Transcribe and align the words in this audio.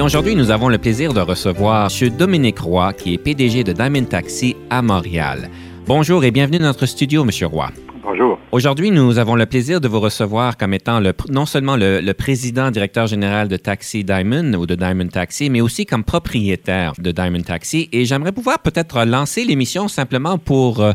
Aujourd'hui, 0.00 0.34
nous 0.34 0.50
avons 0.50 0.68
le 0.68 0.78
plaisir 0.78 1.12
de 1.12 1.20
recevoir 1.20 1.90
M. 1.90 2.10
Dominique 2.10 2.58
Roy, 2.58 2.92
qui 2.92 3.14
est 3.14 3.18
PDG 3.18 3.64
de 3.64 3.72
Diamond 3.72 4.04
Taxi 4.04 4.56
à 4.68 4.82
Montréal. 4.82 5.48
Bonjour 5.86 6.24
et 6.24 6.30
bienvenue 6.30 6.58
dans 6.58 6.66
notre 6.66 6.86
studio, 6.86 7.24
M. 7.24 7.30
Roy. 7.46 7.70
Bonjour. 8.02 8.38
Aujourd'hui, 8.52 8.90
nous 8.90 9.18
avons 9.18 9.34
le 9.34 9.46
plaisir 9.46 9.80
de 9.80 9.88
vous 9.88 10.00
recevoir 10.00 10.56
comme 10.56 10.74
étant 10.74 11.00
le, 11.00 11.12
non 11.28 11.46
seulement 11.46 11.76
le, 11.76 12.12
président 12.12 12.70
directeur 12.70 13.06
général 13.06 13.48
de 13.48 13.56
Taxi 13.56 14.04
Diamond 14.04 14.54
ou 14.54 14.66
de 14.66 14.74
Diamond 14.74 15.08
Taxi, 15.08 15.50
mais 15.50 15.60
aussi 15.60 15.86
comme 15.86 16.04
propriétaire 16.04 16.92
de 16.98 17.10
Diamond 17.10 17.42
Taxi. 17.42 17.88
Et 17.92 18.04
j'aimerais 18.04 18.32
pouvoir 18.32 18.60
peut-être 18.60 19.04
lancer 19.04 19.44
l'émission 19.44 19.88
simplement 19.88 20.38
pour 20.38 20.80
euh, 20.80 20.92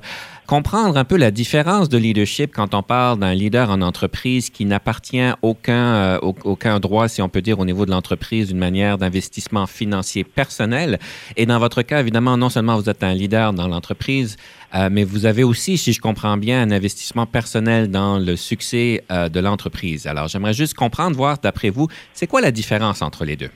comprendre 0.51 0.97
un 0.97 1.05
peu 1.05 1.15
la 1.15 1.31
différence 1.31 1.87
de 1.87 1.97
leadership 1.97 2.51
quand 2.53 2.75
on 2.75 2.83
parle 2.83 3.19
d'un 3.19 3.33
leader 3.33 3.69
en 3.69 3.81
entreprise 3.81 4.49
qui 4.49 4.65
n'appartient 4.65 5.31
aucun, 5.41 5.93
euh, 5.95 6.17
aucun 6.43 6.81
droit, 6.81 7.07
si 7.07 7.21
on 7.21 7.29
peut 7.29 7.39
dire, 7.39 7.57
au 7.59 7.63
niveau 7.63 7.85
de 7.85 7.91
l'entreprise 7.91 8.49
d'une 8.49 8.57
manière 8.57 8.97
d'investissement 8.97 9.65
financier 9.65 10.25
personnel. 10.25 10.99
Et 11.37 11.45
dans 11.45 11.57
votre 11.57 11.83
cas, 11.83 12.01
évidemment, 12.01 12.35
non 12.35 12.49
seulement 12.49 12.75
vous 12.75 12.89
êtes 12.89 13.01
un 13.01 13.13
leader 13.13 13.53
dans 13.53 13.69
l'entreprise, 13.69 14.35
euh, 14.75 14.89
mais 14.91 15.05
vous 15.05 15.25
avez 15.25 15.45
aussi, 15.45 15.77
si 15.77 15.93
je 15.93 16.01
comprends 16.01 16.35
bien, 16.35 16.61
un 16.61 16.71
investissement 16.71 17.25
personnel 17.25 17.89
dans 17.89 18.19
le 18.19 18.35
succès 18.35 19.05
euh, 19.09 19.29
de 19.29 19.39
l'entreprise. 19.39 20.05
Alors, 20.05 20.27
j'aimerais 20.27 20.53
juste 20.53 20.73
comprendre, 20.73 21.15
voir 21.15 21.37
d'après 21.41 21.69
vous, 21.69 21.87
c'est 22.11 22.27
quoi 22.27 22.41
la 22.41 22.51
différence 22.51 23.01
entre 23.01 23.23
les 23.23 23.37
deux? 23.37 23.51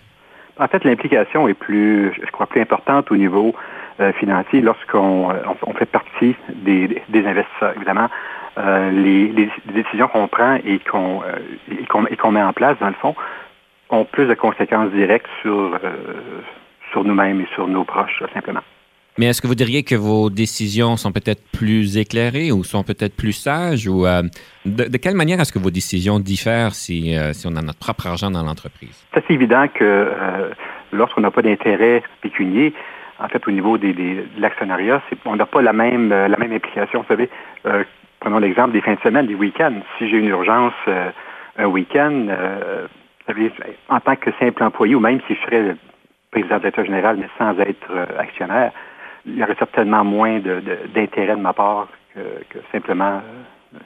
En 0.58 0.68
fait, 0.70 0.86
l'implication 0.86 1.50
est 1.50 1.54
plus, 1.56 2.14
je 2.26 2.32
crois, 2.32 2.48
plus 2.48 2.62
importante 2.62 3.12
au 3.12 3.18
niveau 3.18 3.54
euh, 4.02 4.12
financier 4.12 4.60
lorsqu'on 4.60 5.32
euh, 5.32 5.36
on, 5.66 5.74
fait 5.74 5.86
partie 5.86 6.36
des, 6.54 7.02
des 7.08 7.26
investisseurs. 7.26 7.72
Évidemment, 7.78 8.10
euh, 8.58 8.92
les, 8.92 9.30
les, 9.30 9.50
décisions 9.74 10.10
qu'on 10.10 10.28
prend 10.28 10.56
et 10.56 10.80
qu'on 10.80 11.22
et 12.10 12.18
qu'on 12.18 12.32
met 12.32 12.44
en 12.44 12.52
place, 12.52 12.78
dans 12.82 12.90
le 12.90 12.94
fond, 12.96 13.16
ont 13.90 14.04
plus 14.04 14.26
de 14.26 14.34
conséquences 14.34 14.92
directes 14.92 15.30
sur, 15.42 15.80
sur 16.92 17.06
nous-mêmes 17.06 17.40
et 17.40 17.48
sur 17.54 17.70
nos 17.70 17.86
proches, 17.86 18.22
simplement. 18.34 18.60
Mais 19.18 19.28
est-ce 19.28 19.42
que 19.42 19.48
vous 19.48 19.56
diriez 19.56 19.84
que 19.84 19.96
vos 19.96 20.30
décisions 20.30 20.98
sont 20.98 21.14
peut-être 21.14 21.44
plus 21.54 21.98
éclairées 21.98 22.52
ou 22.52 22.66
sont 22.66 22.84
peut-être 22.84 23.16
plus 23.16 23.32
sages? 23.32 23.88
Ou 23.88 24.06
de, 24.66 24.98
quelle 24.98 25.16
manière 25.16 25.40
est-ce 25.40 25.54
que 25.54 25.60
vos 25.60 25.72
décisions 25.72 26.20
diffèrent 26.20 26.76
si, 26.76 27.16
si 27.32 27.48
on 27.48 27.56
a 27.56 27.62
notre 27.62 27.80
propre 27.80 28.08
argent 28.08 28.30
dans 28.30 28.44
l'entreprise? 28.44 29.06
C'est 29.14 29.32
évident 29.32 29.68
que 29.74 30.12
lorsqu'on 30.92 31.22
n'a 31.22 31.32
pas 31.32 31.42
d'intérêt 31.42 32.04
pécunier, 32.22 32.74
en 33.20 33.28
fait, 33.30 33.48
au 33.48 33.52
niveau 33.52 33.78
des, 33.78 33.94
de 33.94 34.26
l'actionnariat, 34.38 35.02
on 35.26 35.36
n'a 35.36 35.46
pas 35.46 35.62
la 35.62 35.74
même, 35.74 36.12
euh, 36.12 36.28
la 36.28 36.38
même 36.38 36.52
implication. 36.52 37.02
Vous 37.02 37.08
savez, 37.08 37.30
euh, 37.66 37.84
prenons 38.20 38.40
l'exemple 38.40 38.74
des 38.74 38.82
fins 38.82 38.96
de 38.96 39.00
semaine, 39.00 39.28
des 39.28 39.36
week-ends. 39.36 39.80
Si 39.98 40.10
j'ai 40.10 40.18
une 40.18 40.28
urgence 40.28 40.74
euh, 40.88 41.10
un 41.58 41.66
week-end, 41.66 42.28
vous 43.28 43.34
savez, 43.34 43.52
en 43.88 44.00
tant 44.02 44.16
que 44.18 44.30
simple 44.40 44.62
employé, 44.64 44.96
ou 44.96 45.00
même 45.00 45.22
si 45.28 45.36
je 45.36 45.42
serais 45.46 45.76
président 46.32 46.60
d'État 46.60 46.84
général, 46.84 47.16
mais 47.18 47.30
sans 47.38 47.58
être 47.60 47.90
actionnaire, 48.20 48.72
il 49.26 49.38
y 49.38 49.44
aurait 49.44 49.56
certainement 49.58 50.04
moins 50.04 50.40
d'intérêt 50.40 51.32
de, 51.32 51.38
de, 51.38 51.42
ma 51.42 51.54
part 51.54 51.88
que, 52.14 52.60
simplement 52.74 53.22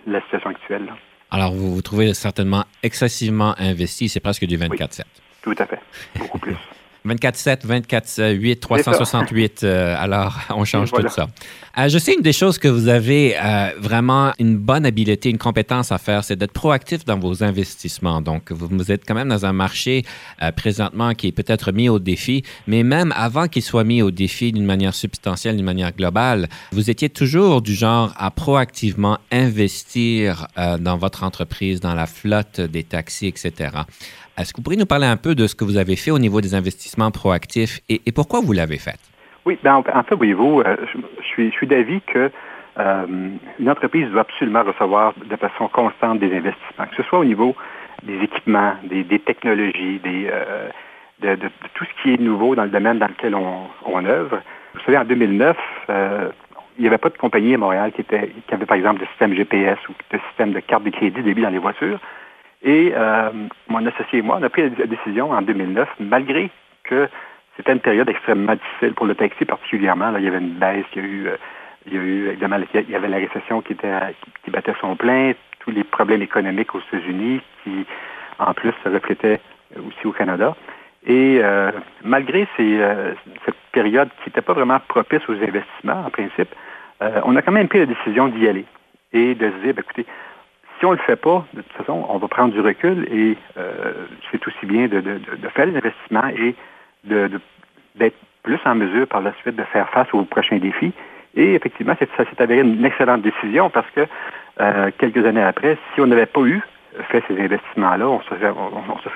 la 0.08 0.20
situation 0.22 0.50
actuelle. 0.50 0.92
Alors, 1.30 1.52
vous 1.54 1.76
vous 1.76 1.82
trouvez 1.84 2.16
certainement 2.16 2.64
excessivement 2.82 3.54
investi, 3.60 4.10
c'est 4.10 4.20
presque 4.20 4.46
du 4.46 4.58
24-7. 4.58 5.04
tout 5.44 5.56
à 5.60 5.68
fait, 5.68 5.80
beaucoup 6.18 6.40
plus. 6.40 6.56
24-7, 7.06 7.66
24-8, 7.66 8.60
368. 8.60 9.64
alors, 9.64 10.38
on 10.50 10.66
change 10.66 10.92
tout 10.92 11.08
ça. 11.10 11.28
Euh, 11.80 11.88
je 11.88 11.98
sais 11.98 12.14
une 12.14 12.22
des 12.22 12.34
choses 12.34 12.58
que 12.58 12.68
vous 12.68 12.88
avez 12.88 13.36
euh, 13.38 13.70
vraiment 13.80 14.34
une 14.40 14.58
bonne 14.58 14.86
habileté, 14.86 15.30
une 15.30 15.38
compétence 15.38 15.92
à 15.92 15.98
faire, 15.98 16.24
c'est 16.24 16.36
d'être 16.36 16.52
proactif 16.52 17.06
dans 17.06 17.18
vos 17.18 17.44
investissements. 17.44 18.22
Donc, 18.22 18.52
vous, 18.52 18.92
êtes 18.92 19.04
quand 19.08 19.14
même 19.14 19.30
dans 19.30 19.46
un 19.46 19.54
marché 19.54 20.04
euh, 20.42 20.52
présentement 20.52 21.14
qui 21.14 21.28
est 21.28 21.32
peut-être 21.32 21.72
mis 21.72 21.88
au 21.88 22.00
défi, 22.00 22.44
mais 22.68 22.84
même 22.84 23.14
avant 23.16 23.48
qu'il 23.48 23.62
soit 23.62 23.84
mis 23.84 24.02
au 24.02 24.12
défi 24.12 24.52
d'une 24.52 24.66
manière 24.66 24.94
substantielle, 24.94 25.56
d'une 25.56 25.66
manière 25.66 25.94
globale, 25.96 26.50
vous 26.72 26.90
étiez 26.90 27.10
toujours 27.10 27.62
du 27.62 27.74
genre 27.74 28.14
à 28.18 28.32
proactivement 28.32 29.20
investir 29.32 30.48
dans 30.80 30.98
votre 30.98 31.24
entreprise, 31.24 31.80
dans 31.80 31.94
la 31.94 32.08
flotte 32.08 32.62
des 32.62 32.84
taxis, 32.84 33.28
etc. 33.28 33.70
Est-ce 34.40 34.54
que 34.54 34.58
vous 34.58 34.64
pourriez 34.64 34.80
nous 34.80 34.86
parler 34.86 35.06
un 35.06 35.18
peu 35.18 35.36
de 35.36 35.48
ce 35.48 35.56
que 35.56 35.66
vous 35.66 35.76
avez 35.76 35.98
fait 35.98 36.12
au 36.12 36.18
niveau 36.18 36.40
des 36.40 36.56
investissements 36.56 37.12
proactifs 37.12 37.82
et, 37.90 38.00
pourquoi 38.14 38.40
vous 38.40 38.54
l'avez 38.54 38.78
fait? 38.78 38.96
Oui, 39.46 39.60
ben, 39.62 39.76
en 39.76 40.04
fait, 40.04 40.16
voyez-vous, 40.16 40.62
euh, 40.62 40.78
je, 41.36 41.50
suis, 41.50 41.68
d'avis 41.68 42.00
que 42.02 42.32
euh, 42.80 43.06
une 43.60 43.70
entreprise 43.70 44.10
doit 44.12 44.22
absolument 44.22 44.64
recevoir 44.64 45.14
de 45.30 45.36
façon 45.36 45.68
constante 45.68 46.20
des 46.20 46.34
investissements, 46.34 46.86
que 46.86 46.96
ce 46.96 47.04
soit 47.04 47.20
au 47.20 47.26
niveau 47.26 47.54
des 48.04 48.18
équipements, 48.24 48.76
des, 48.86 49.20
technologies, 49.20 50.00
des, 50.00 50.30
euh, 50.32 50.70
de, 51.22 51.50
tout 51.74 51.84
ce 51.84 52.02
qui 52.02 52.14
est 52.14 52.22
nouveau 52.22 52.56
dans 52.56 52.64
le 52.64 52.70
domaine 52.70 52.98
dans 52.98 53.08
lequel 53.08 53.36
on, 53.36 54.06
œuvre. 54.06 54.40
Vous 54.74 54.80
savez, 54.86 54.98
en 54.98 55.04
2009, 55.04 55.58
il 56.78 56.82
n'y 56.82 56.88
avait 56.88 56.98
pas 56.98 57.10
de 57.10 57.18
compagnie 57.18 57.56
à 57.56 57.58
Montréal 57.58 57.92
qui, 57.94 58.06
qui 58.06 58.54
avait, 58.54 58.66
par 58.66 58.78
exemple, 58.78 59.02
de 59.02 59.06
système 59.08 59.34
GPS 59.34 59.78
ou 59.90 59.94
de 60.14 60.20
système 60.30 60.54
de 60.54 60.62
carte 60.62 60.84
de 60.84 60.92
crédit 60.92 61.22
débit 61.22 61.42
dans 61.42 61.50
les 61.50 61.58
voitures. 61.58 62.00
Et 62.62 62.92
euh, 62.96 63.30
mon 63.68 63.86
associé 63.86 64.20
et 64.20 64.22
moi, 64.22 64.38
on 64.40 64.44
a 64.44 64.50
pris 64.50 64.70
la 64.70 64.86
décision 64.86 65.32
en 65.32 65.42
2009, 65.42 65.88
malgré 66.00 66.50
que 66.84 67.08
c'était 67.56 67.72
une 67.72 67.80
période 67.80 68.10
extrêmement 68.10 68.56
difficile 68.56 68.94
pour 68.94 69.06
le 69.06 69.16
taxi 69.16 69.46
particulièrement. 69.46 70.12
Là, 70.12 70.20
il 70.20 70.26
y 70.26 70.28
avait 70.28 70.40
une 70.40 70.56
baisse, 70.56 70.86
il 70.96 71.02
y 71.02 71.06
a 71.06 71.08
eu, 71.08 71.28
euh, 71.28 71.38
il 71.86 71.94
y 71.94 71.98
a 71.98 72.02
eu 72.02 72.28
évidemment, 72.30 72.58
il 72.74 72.90
y 72.90 72.96
avait 72.96 73.08
la 73.08 73.18
récession 73.18 73.62
qui, 73.62 73.74
était, 73.74 73.94
qui, 74.44 74.52
battait 74.52 74.74
son 74.82 74.96
plein, 74.96 75.34
tous 75.60 75.72
les 75.72 75.84
problèmes 75.84 76.22
économiques 76.22 76.76
aux 76.76 76.82
États-Unis 76.92 77.42
qui, 77.64 77.86
en 78.40 78.54
plus, 78.54 78.74
se 78.84 78.90
reflétaient 78.90 79.40
aussi 79.78 80.08
au 80.08 80.12
Canada. 80.12 80.56
Et 81.08 81.40
euh, 81.42 81.72
malgré 82.04 82.46
ces, 82.58 82.78
cette 83.46 83.56
période 83.72 84.10
qui 84.22 84.30
n'était 84.30 84.42
pas 84.42 84.54
vraiment 84.54 84.80
propice 84.90 85.22
aux 85.30 85.34
investissements, 85.34 86.06
en 86.06 86.10
principe, 86.10 86.54
on 87.24 87.38
a 87.38 87.42
quand 87.42 87.54
même 87.54 87.70
pris 87.70 87.80
la 87.80 87.86
décision 87.86 88.28
d'y 88.28 88.46
aller 88.50 88.66
et 89.14 89.34
de 89.34 89.50
se 89.50 89.56
dire, 89.64 89.74
ben, 89.74 89.84
écoutez, 89.84 90.06
si 90.80 90.86
on 90.86 90.92
ne 90.92 90.96
le 90.96 91.02
fait 91.02 91.18
pas, 91.18 91.46
de 91.54 91.62
toute 91.62 91.74
façon, 91.74 92.06
on 92.08 92.18
va 92.18 92.28
prendre 92.28 92.54
du 92.54 92.62
recul 92.62 93.08
et 93.12 93.38
euh, 93.58 93.94
c'est 94.32 94.46
aussi 94.48 94.66
bien 94.66 94.88
de, 94.88 95.02
faire 95.54 95.66
les 95.66 95.76
investissements 95.76 96.28
et 96.30 96.56
d'être 97.04 98.16
plus 98.44 98.60
en 98.66 98.76
mesure 98.76 99.08
par 99.08 99.22
la 99.22 99.34
suite 99.42 99.56
de 99.56 99.64
faire 99.64 99.90
face 99.90 100.08
aux 100.14 100.24
prochains 100.24 100.58
défis. 100.58 100.94
Et 101.36 101.54
effectivement, 101.54 101.94
ça 102.18 102.26
s'est 102.26 102.42
avéré 102.42 102.62
une 102.62 102.84
excellente 102.84 103.22
décision 103.22 103.70
parce 103.70 103.90
que 103.92 104.02
euh, 104.62 104.92
quelques 104.98 105.26
années 105.26 105.44
après, 105.44 105.78
si 105.94 106.02
on 106.02 106.08
n'avait 106.08 106.26
pas 106.26 106.42
eu 106.42 106.62
fait 107.12 107.24
ces 107.28 107.40
investissements-là, 107.40 108.08
on, 108.08 108.22
se 108.22 108.30
serait 108.30 108.50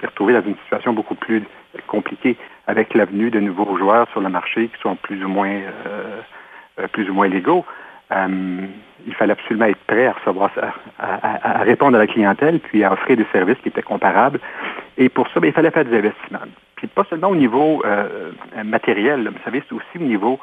retrouvé 0.05 0.33
dans 0.33 0.43
une 0.43 0.55
situation 0.63 0.93
beaucoup 0.93 1.15
plus 1.15 1.43
compliquée 1.87 2.37
avec 2.67 2.93
l'avenue 2.93 3.31
de 3.31 3.39
nouveaux 3.39 3.77
joueurs 3.77 4.07
sur 4.11 4.21
le 4.21 4.29
marché 4.29 4.67
qui 4.67 4.81
sont 4.81 4.95
plus 4.95 5.23
ou 5.23 5.27
moins 5.27 5.49
euh, 5.49 6.87
plus 6.91 7.09
ou 7.09 7.13
moins 7.13 7.27
légaux. 7.27 7.65
Euh, 8.11 8.67
il 9.05 9.13
fallait 9.13 9.33
absolument 9.33 9.65
être 9.65 9.83
prêt 9.85 10.07
à 10.07 10.13
recevoir 10.13 10.51
à, 10.99 11.63
répondre 11.63 11.97
à 11.97 11.99
la 11.99 12.07
clientèle, 12.07 12.59
puis 12.59 12.83
à 12.83 12.93
offrir 12.93 13.17
des 13.17 13.25
services 13.31 13.57
qui 13.61 13.69
étaient 13.69 13.81
comparables. 13.81 14.39
Et 14.97 15.09
pour 15.09 15.27
ça, 15.29 15.39
ben, 15.39 15.47
il 15.47 15.53
fallait 15.53 15.71
faire 15.71 15.85
des 15.85 15.97
investissements. 15.97 16.39
Puis 16.75 16.87
pas 16.87 17.03
seulement 17.09 17.29
au 17.29 17.35
niveau 17.35 17.81
euh, 17.85 18.31
matériel, 18.63 19.27
vous 19.27 19.43
savez, 19.43 19.63
c'est 19.67 19.75
aussi 19.75 19.97
au 19.97 20.07
niveau 20.07 20.39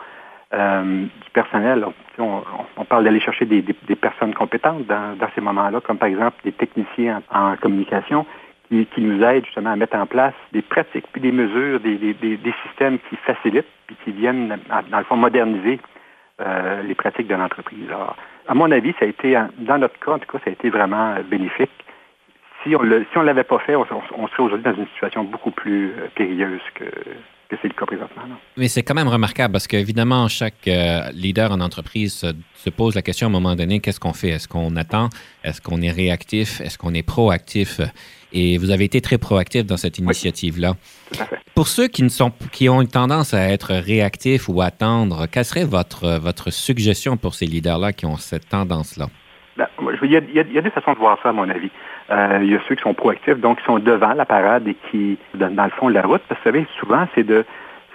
euh, 0.53 0.83
du 0.83 1.31
personnel. 1.33 1.87
On, 2.19 2.85
parle 2.85 3.05
d'aller 3.05 3.21
chercher 3.21 3.47
des, 3.47 3.63
personnes 3.95 4.35
compétentes 4.35 4.85
dans, 4.87 5.17
ces 5.35 5.41
moments-là, 5.41 5.81
comme 5.81 5.97
par 5.97 6.09
exemple 6.09 6.37
des 6.45 6.53
techniciens 6.53 7.23
en, 7.33 7.56
communication 7.56 8.27
qui, 8.69 8.87
nous 8.99 9.23
aident 9.23 9.45
justement 9.45 9.71
à 9.71 9.77
mettre 9.77 9.97
en 9.97 10.06
place 10.06 10.35
des 10.53 10.63
pratiques, 10.63 11.06
puis 11.13 11.21
des 11.21 11.33
mesures, 11.33 11.81
des, 11.81 11.97
des 11.97 12.55
systèmes 12.67 12.99
qui 13.09 13.17
facilitent, 13.17 13.65
puis 13.87 13.97
qui 14.05 14.13
viennent, 14.13 14.59
dans 14.91 14.99
le 14.99 15.05
fond, 15.05 15.17
moderniser 15.17 15.79
euh, 16.41 16.83
les 16.83 16.95
pratiques 16.95 17.27
de 17.27 17.35
l'entreprise. 17.35 17.89
À 18.49 18.55
mon 18.55 18.71
avis, 18.71 18.95
ça 18.99 19.05
a 19.05 19.09
été, 19.09 19.39
dans 19.59 19.79
notre 19.79 19.99
cas, 19.99 20.13
en 20.13 20.19
tout 20.19 20.31
cas, 20.31 20.39
ça 20.45 20.51
a 20.51 20.53
été 20.53 20.71
vraiment 20.71 21.15
euh, 21.15 21.23
bénéfique. 21.23 21.71
Si 22.63 22.75
on 22.75 22.83
ne 22.83 23.01
si 23.01 23.19
l'avait 23.25 23.45
pas 23.45 23.59
fait, 23.59 23.77
on, 23.77 23.85
serait 23.85 24.43
aujourd'hui 24.43 24.65
dans 24.65 24.75
une 24.75 24.87
situation 24.89 25.25
beaucoup 25.25 25.51
plus 25.51 25.91
euh, 25.91 26.09
périlleuse 26.15 26.61
que, 26.75 26.85
que 27.50 27.56
c'est 27.61 27.69
le 27.69 27.75
cas 27.75 27.87
présentement. 27.87 28.23
Mais 28.56 28.69
c'est 28.69 28.82
quand 28.82 28.94
même 28.94 29.08
remarquable 29.08 29.52
parce 29.52 29.67
qu'évidemment, 29.67 30.29
chaque 30.29 30.69
euh, 30.69 31.11
leader 31.12 31.50
en 31.50 31.61
entreprise 31.61 32.14
se, 32.55 32.70
pose 32.70 32.94
la 32.94 33.02
question 33.02 33.26
à 33.26 33.31
un 33.31 33.32
moment 33.32 33.56
donné, 33.56 33.81
qu'est-ce 33.81 34.00
qu'on 34.00 34.12
fait? 34.12 34.29
Est-ce 34.29 34.49
qu'on 34.49 34.76
attend? 34.76 35.08
Est-ce 35.43 35.61
qu'on 35.61 35.81
est 35.82 35.91
réactif? 35.91 36.61
Est-ce 36.61 36.79
qu'on 36.79 36.94
est 36.94 37.02
proactif? 37.02 37.81
Et 38.32 38.58
vous 38.58 38.70
avez 38.70 38.85
été 38.85 39.00
très 39.00 39.19
proactif 39.19 39.67
dans 39.67 39.76
cette 39.76 39.99
initiative-là. 39.99 40.75
Pour 41.56 41.67
ceux 41.67 41.88
qui, 41.88 42.05
ne 42.05 42.08
sont, 42.08 42.32
qui 42.52 42.69
ont 42.69 42.81
une 42.81 42.88
tendance 42.88 43.35
à 43.35 43.49
être 43.49 43.75
réactifs 43.75 44.49
ou 44.49 44.62
attendre, 44.62 45.26
quelle 45.26 45.44
serait 45.44 45.64
votre, 45.64 46.19
votre 46.19 46.50
suggestion 46.53 47.17
pour 47.17 47.35
ces 47.35 47.46
leaders-là 47.46 47.93
qui 47.93 48.06
ont 48.06 48.17
cette 48.17 48.49
tendance-là? 48.49 49.08
Ben, 49.56 49.67
il, 50.03 50.11
y 50.12 50.17
a, 50.17 50.20
il, 50.20 50.53
y 50.53 50.58
a, 50.58 50.62
des 50.62 50.70
façons 50.70 50.93
de 50.93 50.99
voir 50.99 51.19
ça, 51.23 51.31
à 51.31 51.32
mon 51.32 51.49
avis. 51.49 51.70
Euh, 52.11 52.41
il 52.43 52.51
y 52.51 52.57
a 52.57 52.59
ceux 52.69 52.75
qui 52.75 52.83
sont 52.83 52.95
proactifs, 52.95 53.39
donc 53.39 53.59
qui 53.59 53.65
sont 53.65 53.79
devant 53.79 54.15
la 54.15 54.25
parade 54.25 54.67
et 54.67 54.77
qui, 54.91 55.17
dans, 55.35 55.55
dans 55.55 55.65
le 55.65 55.71
fond 55.71 55.89
de 55.89 55.95
la 55.95 56.03
route, 56.03 56.23
parce 56.29 56.41
que 56.41 56.49
vous 56.49 56.57
savez, 56.57 56.67
souvent, 56.79 57.07
c'est 57.15 57.25
de 57.25 57.45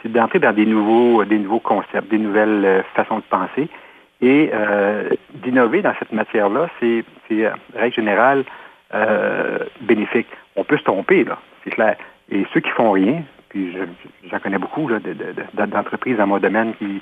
d'entrer 0.05 0.37
dans 0.37 0.53
des 0.53 0.67
nouveaux, 0.67 1.25
des 1.25 1.39
nouveaux 1.39 1.59
concepts, 1.59 2.11
des 2.11 2.19
nouvelles 2.19 2.63
euh, 2.63 2.83
façons 2.93 3.17
de 3.17 3.23
penser. 3.23 3.67
Et 4.21 4.51
euh, 4.53 5.09
d'innover 5.33 5.81
dans 5.81 5.95
cette 5.97 6.11
matière-là, 6.11 6.69
c'est, 6.79 7.03
règle 7.75 7.95
générale, 7.95 8.43
bénéfique. 9.81 10.27
On 10.55 10.63
peut 10.63 10.77
se 10.77 10.83
tromper, 10.83 11.25
là, 11.25 11.37
c'est 11.63 11.71
clair. 11.71 11.97
Et 12.31 12.45
ceux 12.53 12.61
qui 12.61 12.69
font 12.69 12.91
rien, 12.91 13.23
puis 13.49 13.75
j'en 14.31 14.39
connais 14.39 14.57
beaucoup 14.57 14.87
là, 14.87 14.99
d'entreprises 15.53 16.15
dans 16.15 16.27
mon 16.27 16.37
domaine 16.37 16.73
qui, 16.75 17.01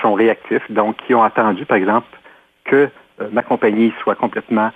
sont 0.00 0.14
réactifs, 0.14 0.70
donc 0.70 0.96
qui 1.06 1.14
ont 1.14 1.22
attendu, 1.22 1.66
par 1.66 1.76
exemple, 1.76 2.06
que 2.64 2.88
ma 3.32 3.42
compagnie 3.42 3.92
soit 4.02 4.14
complètement 4.14 4.70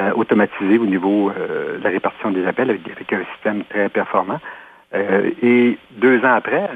euh, 0.00 0.10
automatisé 0.14 0.78
au 0.78 0.86
niveau 0.86 1.30
euh, 1.30 1.76
de 1.76 1.84
la 1.84 1.90
répartition 1.90 2.30
des 2.30 2.46
appels 2.46 2.70
avec, 2.70 3.12
un 3.12 3.24
système 3.34 3.62
très 3.64 3.90
performant. 3.90 4.40
Euh, 4.94 5.30
et 5.42 5.76
deux 5.90 6.24
ans 6.24 6.32
après, 6.32 6.70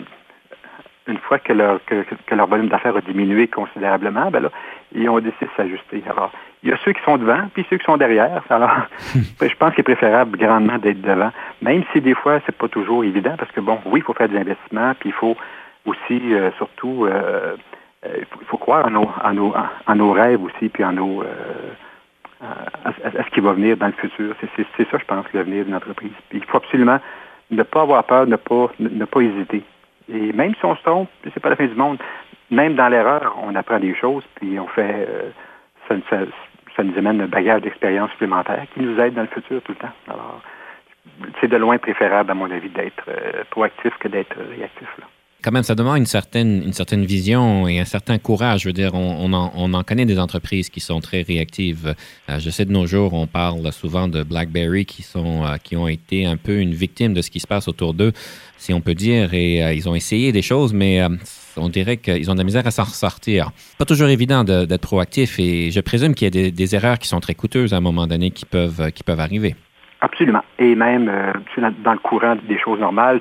une 1.07 1.17
fois 1.17 1.39
que 1.39 1.55
leur, 1.55 1.81
que, 1.87 2.35
leur 2.35 2.47
volume 2.47 2.69
d'affaires 2.69 2.95
a 2.95 3.01
diminué 3.01 3.49
considérablement, 3.49 4.31
ben 4.31 4.43
là, 4.43 4.51
ils 4.95 5.09
ont 5.09 5.19
décidé 5.19 5.47
de 5.47 5.51
s'ajuster. 5.57 6.05
Alors, 6.11 6.31
il 6.63 6.69
y 6.69 6.73
a 6.75 6.77
ceux 6.85 6.93
qui 6.93 7.03
sont 7.05 7.17
devant, 7.17 7.49
puis 7.55 7.65
ceux 7.71 7.79
qui 7.79 7.87
sont 7.87 7.97
derrière. 7.97 8.43
Alors, 8.51 8.71
je 9.15 9.57
pense 9.57 9.71
qu'il 9.71 9.81
est 9.81 9.95
préférable 9.95 10.37
grandement 10.37 10.77
d'être 10.77 11.01
devant, 11.01 11.33
même 11.63 11.85
si 11.95 12.03
des 12.03 12.15
fois, 12.15 12.41
c'est 12.45 12.55
pas 12.55 12.69
toujours 12.69 13.03
évident, 13.03 13.37
parce 13.39 13.51
que 13.53 13.61
bon, 13.61 13.79
oui, 13.87 14.01
il 14.01 14.03
faut 14.03 14.13
faire 14.13 14.29
des 14.29 14.37
investissements, 14.37 14.93
puis 15.01 15.09
il 15.09 15.15
faut 15.15 15.39
aussi, 15.87 16.21
surtout, 16.59 17.09
il 18.05 18.27
faut, 18.47 18.59
croire 18.59 18.85
en 18.85 18.91
nos, 18.91 19.09
en 19.25 19.33
nos, 19.33 19.55
en 19.87 19.95
nos 19.95 20.13
rêves 20.13 20.43
aussi, 20.43 20.69
puis 20.69 20.85
en 20.85 20.93
nos, 20.93 21.25
à, 22.43 23.25
ce 23.25 23.31
qui 23.31 23.41
va 23.41 23.53
venir 23.53 23.77
dans 23.77 23.87
le 23.87 23.93
futur. 23.93 24.35
C'est 24.41 24.91
ça, 24.91 24.99
je 24.99 25.05
pense, 25.05 25.25
l'avenir 25.33 25.65
d'une 25.65 25.75
entreprise. 25.75 26.13
il 26.33 26.45
faut 26.45 26.59
absolument 26.59 26.99
ne 27.51 27.63
pas 27.63 27.83
avoir 27.83 28.05
peur, 28.05 28.27
ne 28.27 28.37
pas, 28.37 28.71
ne, 28.79 29.05
pas 29.05 29.21
hésiter. 29.21 29.63
Et 30.09 30.33
même 30.33 30.55
si 30.55 30.65
on 30.65 30.77
se 30.77 30.83
trompe, 30.83 31.09
c'est 31.25 31.41
pas 31.41 31.51
la 31.51 31.57
fin 31.57 31.67
du 31.67 31.75
monde. 31.75 31.99
Même 32.51 32.75
dans 32.75 32.89
l'erreur, 32.89 33.37
on 33.43 33.55
apprend 33.55 33.79
des 33.79 33.95
choses, 33.95 34.25
puis 34.37 34.59
on 34.59 34.67
fait, 34.69 35.07
euh, 35.09 35.99
ça, 36.11 36.83
nous 36.83 36.99
amène 36.99 37.21
un 37.21 37.27
bagage 37.27 37.63
d'expérience 37.63 38.11
supplémentaire 38.13 38.65
qui 38.75 38.81
nous 38.81 38.99
aide 39.01 39.15
dans 39.15 39.23
le 39.23 39.29
futur 39.29 39.63
tout 39.63 39.73
le 39.73 39.79
temps. 39.79 39.95
Alors, 40.09 40.41
c'est 41.41 41.49
de 41.49 41.57
loin 41.57 41.79
préférable, 41.79 42.31
à 42.31 42.35
mon 42.35 42.51
avis, 42.51 42.69
d'être 42.69 43.05
euh, 43.09 43.43
proactif 43.51 43.97
que 43.99 44.09
d'être 44.09 44.37
réactif. 44.37 44.89
Là 44.99 45.07
quand 45.47 45.53
même, 45.53 45.63
ça 45.63 45.77
demande 45.77 45.99
une 45.99 46.07
certaine, 46.07 46.61
une 46.65 46.73
certaine 46.73 47.05
vision 47.05 47.69
et 47.69 47.79
un 47.79 47.85
certain 47.85 48.19
courage. 48.19 48.63
Je 48.63 48.69
veux 48.69 48.73
dire, 48.73 48.95
on, 48.95 49.33
en, 49.33 49.83
connaît 49.85 50.05
des 50.05 50.19
entreprises 50.19 50.71
qui 50.71 50.81
sont 50.81 50.99
très 50.99 51.23
réactives. 51.23 51.95
Euh, 52.29 52.41
je 52.41 52.51
sais 52.51 52.65
de 52.65 52.73
nos 52.73 52.85
jours, 52.87 53.15
on 53.15 53.29
parle 53.29 53.73
souvent 53.73 54.09
de 54.09 54.25
BlackBerry 54.25 54.87
qui, 54.87 55.05
sont, 55.05 55.45
euh, 55.45 55.57
qui 55.63 55.77
ont 55.77 55.87
été 55.87 56.27
un 56.27 56.37
peu 56.37 56.59
une 56.59 56.73
victime 56.73 57.15
de 57.15 57.23
ce 57.23 57.31
qui 57.31 57.39
se 57.39 57.47
passe 57.47 57.69
autour 57.69 57.95
d'eux, 57.95 58.11
si 58.57 58.75
on 58.75 58.81
peut 58.81 58.95
dire. 58.95 59.35
Et 59.35 59.63
euh, 59.63 59.73
ils 59.73 59.89
ont 59.89 59.95
essayé 59.95 60.33
des 60.33 60.43
choses, 60.43 60.75
mais 60.75 61.01
on 61.57 61.69
dirait 61.69 61.99
qu'ils 61.99 62.29
ont 62.29 62.35
de 62.35 62.39
la 62.39 62.45
misère 62.45 62.67
à 62.67 62.73
s'en 62.73 62.83
ressortir. 62.83 63.53
Pas 63.79 63.85
toujours 63.85 64.09
évident 64.09 64.43
d'être 64.43 64.83
proactif 64.83 65.39
et 65.39 65.71
je 65.71 65.81
présume 65.81 66.17
qu'il 66.17 66.35
y 66.35 66.49
a 66.49 66.51
des, 66.51 66.75
erreurs 66.75 66.99
qui 66.99 67.07
sont 67.07 67.21
très 67.21 67.35
coûteuses 67.35 67.73
à 67.73 67.77
un 67.77 67.81
moment 67.81 68.09
donné 68.09 68.33
qui 68.33 68.47
peuvent, 68.47 68.91
qui 68.91 69.05
peuvent 69.05 69.21
arriver. 69.21 69.55
Absolument. 70.01 70.43
Et 70.59 70.75
même 70.75 71.07
dans 71.85 71.93
le 71.93 71.99
courant 71.99 72.37
des 72.49 72.59
choses 72.59 72.81
normales, 72.81 73.21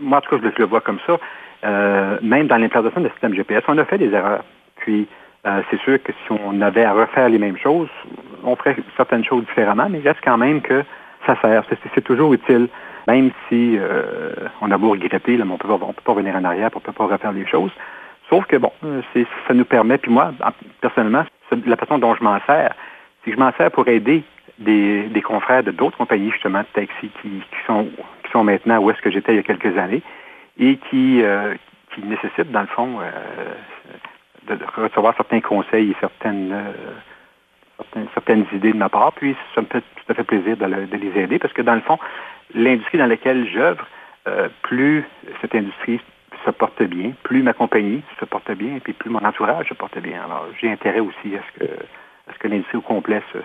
moi, 0.00 0.18
en 0.18 0.20
tout 0.20 0.38
cas, 0.38 0.50
je 0.56 0.62
le, 0.62 0.66
vois 0.66 0.80
comme 0.80 0.98
ça. 1.06 1.18
Euh, 1.64 2.18
même 2.22 2.46
dans 2.46 2.56
l'implantation 2.56 3.00
de 3.00 3.08
système 3.08 3.34
GPS, 3.34 3.62
on 3.68 3.78
a 3.78 3.84
fait 3.84 3.98
des 3.98 4.12
erreurs. 4.12 4.44
Puis, 4.76 5.08
euh, 5.46 5.62
c'est 5.70 5.80
sûr 5.80 6.02
que 6.02 6.12
si 6.12 6.32
on 6.44 6.60
avait 6.60 6.84
à 6.84 6.92
refaire 6.92 7.28
les 7.28 7.38
mêmes 7.38 7.58
choses, 7.58 7.88
on 8.44 8.54
ferait 8.56 8.76
certaines 8.96 9.24
choses 9.24 9.44
différemment, 9.44 9.88
mais 9.88 9.98
il 9.98 10.08
reste 10.08 10.20
quand 10.22 10.38
même 10.38 10.60
que 10.60 10.84
ça 11.26 11.36
sert. 11.40 11.64
C'est 11.94 12.04
toujours 12.04 12.32
utile, 12.32 12.68
même 13.06 13.30
si 13.48 13.76
euh, 13.76 14.32
on 14.60 14.70
a 14.70 14.78
beau 14.78 14.90
regretter, 14.90 15.36
là, 15.36 15.44
mais 15.44 15.50
on 15.50 15.54
ne 15.54 15.92
peut 15.92 16.02
pas 16.04 16.12
revenir 16.12 16.36
en 16.36 16.44
arrière, 16.44 16.70
on 16.74 16.78
ne 16.78 16.82
peut 16.82 16.92
pas 16.92 17.06
refaire 17.06 17.32
les 17.32 17.46
choses. 17.46 17.72
Sauf 18.28 18.44
que, 18.46 18.56
bon, 18.56 18.70
ça 19.12 19.54
nous 19.54 19.64
permet, 19.64 19.98
puis 19.98 20.12
moi, 20.12 20.32
personnellement, 20.80 21.24
la 21.66 21.76
façon 21.76 21.98
dont 21.98 22.14
je 22.14 22.22
m'en 22.22 22.38
sers, 22.46 22.74
c'est 23.24 23.30
que 23.30 23.36
je 23.36 23.40
m'en 23.40 23.52
sers 23.52 23.70
pour 23.70 23.88
aider 23.88 24.22
des, 24.58 25.22
confrères 25.24 25.62
de 25.62 25.70
d'autres 25.70 25.96
compagnies, 25.96 26.30
justement, 26.30 26.60
de 26.60 26.66
taxi 26.74 27.10
qui 27.22 27.42
sont 27.66 27.88
qui 28.24 28.32
sont 28.32 28.44
maintenant 28.44 28.78
où 28.78 28.90
est-ce 28.90 29.00
que 29.00 29.10
j'étais 29.10 29.32
il 29.32 29.36
y 29.36 29.38
a 29.38 29.42
quelques 29.42 29.76
années 29.78 30.02
et 30.58 30.76
qui, 30.90 31.22
euh, 31.22 31.54
qui 31.94 32.02
nécessitent, 32.02 32.50
dans 32.50 32.62
le 32.62 32.66
fond, 32.68 32.98
euh, 33.00 34.54
de, 34.54 34.58
recevoir 34.76 35.14
certains 35.16 35.40
conseils 35.40 35.90
et 35.90 35.96
certaines, 36.00 36.52
euh, 36.52 38.04
certaines, 38.14 38.46
idées 38.52 38.72
de 38.72 38.78
ma 38.78 38.88
part. 38.88 39.12
Puis 39.12 39.36
ça 39.54 39.60
me 39.60 39.66
fait 39.66 39.80
tout 39.80 40.04
à 40.08 40.14
fait 40.14 40.24
plaisir 40.24 40.56
de, 40.56 40.66
les 40.66 41.20
aider 41.20 41.38
parce 41.38 41.52
que, 41.52 41.62
dans 41.62 41.74
le 41.74 41.80
fond, 41.80 41.98
l'industrie 42.54 42.98
dans 42.98 43.06
laquelle 43.06 43.48
j'œuvre, 43.48 43.86
plus 44.60 45.04
cette 45.40 45.54
industrie 45.54 46.02
se 46.44 46.50
porte 46.50 46.82
bien, 46.82 47.12
plus 47.22 47.42
ma 47.42 47.54
compagnie 47.54 48.02
se 48.20 48.26
porte 48.26 48.50
bien, 48.50 48.76
et 48.76 48.80
puis 48.80 48.92
plus 48.92 49.08
mon 49.08 49.24
entourage 49.24 49.68
se 49.68 49.74
porte 49.74 49.98
bien. 50.00 50.22
Alors, 50.22 50.48
j'ai 50.60 50.70
intérêt 50.70 51.00
aussi 51.00 51.34
à 51.34 51.40
ce 51.40 51.58
que, 51.60 51.72
à 51.72 52.34
ce 52.34 52.38
que 52.38 52.48
l'industrie 52.48 52.76
au 52.76 52.82
complet 52.82 53.22
se 53.32 53.38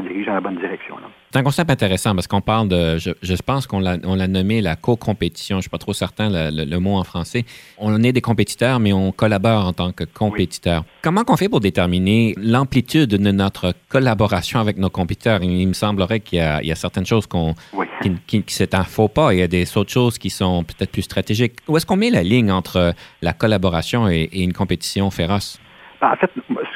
dirige 0.00 0.26
dans 0.26 0.34
la 0.34 0.40
bonne 0.40 0.56
direction. 0.56 0.96
C'est 1.34 1.40
un 1.40 1.42
concept 1.42 1.70
intéressant 1.70 2.14
parce 2.14 2.28
qu'on 2.28 2.40
parle 2.40 2.68
de, 2.68 2.96
je, 2.96 3.42
pense 3.44 3.66
qu'on 3.66 3.80
l'a, 3.80 3.96
nommé 3.96 4.60
la 4.60 4.76
co-compétition. 4.76 5.56
Je 5.56 5.58
ne 5.58 5.62
suis 5.62 5.70
pas 5.70 5.78
trop 5.78 5.92
certain 5.92 6.28
le, 6.30 6.78
mot 6.78 6.96
en 6.96 7.04
français. 7.04 7.44
On 7.78 8.02
est 8.04 8.12
des 8.12 8.20
compétiteurs, 8.20 8.78
mais 8.78 8.92
on 8.92 9.10
collabore 9.10 9.66
en 9.66 9.72
tant 9.72 9.90
que 9.90 10.04
compétiteurs. 10.04 10.84
Comment 11.02 11.22
on 11.28 11.36
fait 11.36 11.48
pour 11.48 11.60
déterminer 11.60 12.34
l'amplitude 12.36 13.10
de 13.10 13.32
notre 13.32 13.74
collaboration 13.88 14.60
avec 14.60 14.78
nos 14.78 14.90
compétiteurs? 14.90 15.42
Il, 15.42 15.66
me 15.66 15.72
semblerait 15.72 16.20
qu'il 16.20 16.38
y 16.38 16.40
a, 16.40 16.74
certaines 16.76 17.06
choses 17.06 17.26
qu'on, 17.26 17.54
qui, 18.00 18.14
qui, 18.26 18.44
c'est 18.46 18.74
un 18.74 18.84
faux 18.84 19.08
pas. 19.08 19.32
Il 19.32 19.40
y 19.40 19.42
a 19.42 19.48
des 19.48 19.76
autres 19.76 19.90
choses 19.90 20.18
qui 20.18 20.30
sont 20.30 20.62
peut-être 20.62 20.92
plus 20.92 21.02
stratégiques. 21.02 21.54
Où 21.66 21.76
est-ce 21.76 21.86
qu'on 21.86 21.96
met 21.96 22.10
la 22.10 22.22
ligne 22.22 22.52
entre 22.52 22.94
la 23.22 23.32
collaboration 23.32 24.08
et, 24.08 24.28
une 24.32 24.52
compétition 24.52 25.10
féroce? 25.10 25.60
Ben, 26.00 26.12
en 26.12 26.16
fait, 26.16 26.30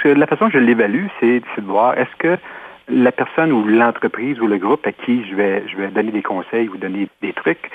la 0.05 0.27
façon 0.27 0.47
que 0.47 0.53
je 0.53 0.59
l'évalue, 0.59 1.07
c'est 1.21 1.43
de 1.59 1.67
voir 1.67 1.97
est-ce 1.99 2.15
que 2.19 2.39
la 2.89 3.13
personne 3.13 3.53
ou 3.53 3.65
l'entreprise 3.65 4.41
ou 4.41 4.47
le 4.47 4.59
groupe 4.59 4.87
à 4.87 4.93
qui 4.93 5.25
je 5.29 5.35
vais, 5.35 5.65
je 5.69 5.77
vais 5.77 5.89
donner 5.89 6.11
des 6.11 6.23
conseils 6.23 6.69
ou 6.69 6.77
donner 6.77 7.09
des 7.23 7.33
trucs, 7.33 7.71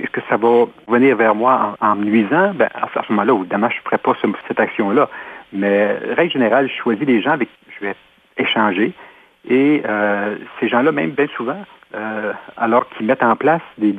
est-ce 0.00 0.10
que 0.10 0.20
ça 0.28 0.36
va 0.36 0.66
venir 0.88 1.16
vers 1.16 1.34
moi 1.34 1.76
en, 1.80 1.94
me 1.96 2.04
nuisant? 2.04 2.52
Ben, 2.54 2.68
à 2.74 2.88
ce 2.88 3.12
moment-là, 3.12 3.38
évidemment, 3.38 3.68
je 3.70 3.76
ne 3.76 3.82
ferai 3.82 3.98
pas 3.98 4.14
cette 4.48 4.60
action-là. 4.60 5.08
Mais, 5.52 5.92
règle 6.16 6.32
générale, 6.32 6.68
je 6.68 6.82
choisis 6.82 7.06
des 7.06 7.20
gens 7.20 7.32
avec 7.32 7.48
qui 7.48 7.72
je 7.78 7.86
vais 7.86 7.94
échanger. 8.38 8.92
Et 9.48 9.82
euh, 9.86 10.36
ces 10.58 10.68
gens-là, 10.68 10.92
même 10.92 11.10
bien 11.10 11.26
souvent, 11.36 11.62
euh, 11.94 12.32
alors 12.56 12.88
qu'ils 12.90 13.06
mettent 13.06 13.22
en 13.22 13.36
place 13.36 13.60
des, 13.76 13.92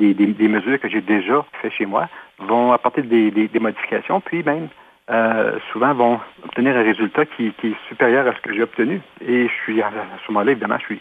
mesures 0.48 0.80
que 0.80 0.88
j'ai 0.88 1.00
déjà 1.00 1.44
fait 1.62 1.70
chez 1.70 1.86
moi, 1.86 2.08
vont 2.38 2.72
apporter 2.72 3.02
des, 3.02 3.30
des 3.30 3.60
modifications, 3.60 4.20
puis 4.20 4.42
même 4.42 4.68
euh, 5.10 5.58
souvent 5.70 5.92
vont 5.94 6.20
obtenir 6.44 6.76
un 6.76 6.82
résultat 6.82 7.26
qui, 7.26 7.48
est 7.48 7.88
supérieur 7.88 8.26
à 8.26 8.34
ce 8.34 8.40
que 8.40 8.54
j'ai 8.54 8.62
obtenu. 8.62 9.00
Et 9.20 9.48
je 9.48 9.52
suis, 9.62 9.82
à 9.82 9.90
ce 10.26 10.32
moment-là, 10.32 10.52
évidemment, 10.52 10.78
je 10.78 10.84
suis 10.84 11.00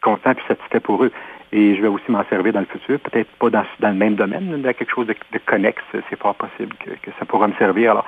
content 0.00 0.32
et 0.32 0.48
satisfait 0.48 0.80
pour 0.80 1.04
eux. 1.04 1.12
Et 1.52 1.76
je 1.76 1.82
vais 1.82 1.88
aussi 1.88 2.10
m'en 2.10 2.24
servir 2.24 2.52
dans 2.54 2.60
le 2.60 2.66
futur, 2.66 2.98
peut-être 3.00 3.30
pas 3.38 3.50
dans, 3.50 3.64
dans, 3.78 3.90
le 3.90 3.94
même 3.94 4.14
domaine, 4.14 4.62
dans 4.62 4.72
quelque 4.72 4.90
chose 4.90 5.06
de, 5.06 5.14
connexe, 5.44 5.82
c'est 5.92 6.18
fort 6.18 6.34
possible 6.34 6.74
que, 6.76 7.10
ça 7.18 7.26
pourra 7.26 7.46
me 7.46 7.52
servir. 7.54 7.90
Alors, 7.92 8.06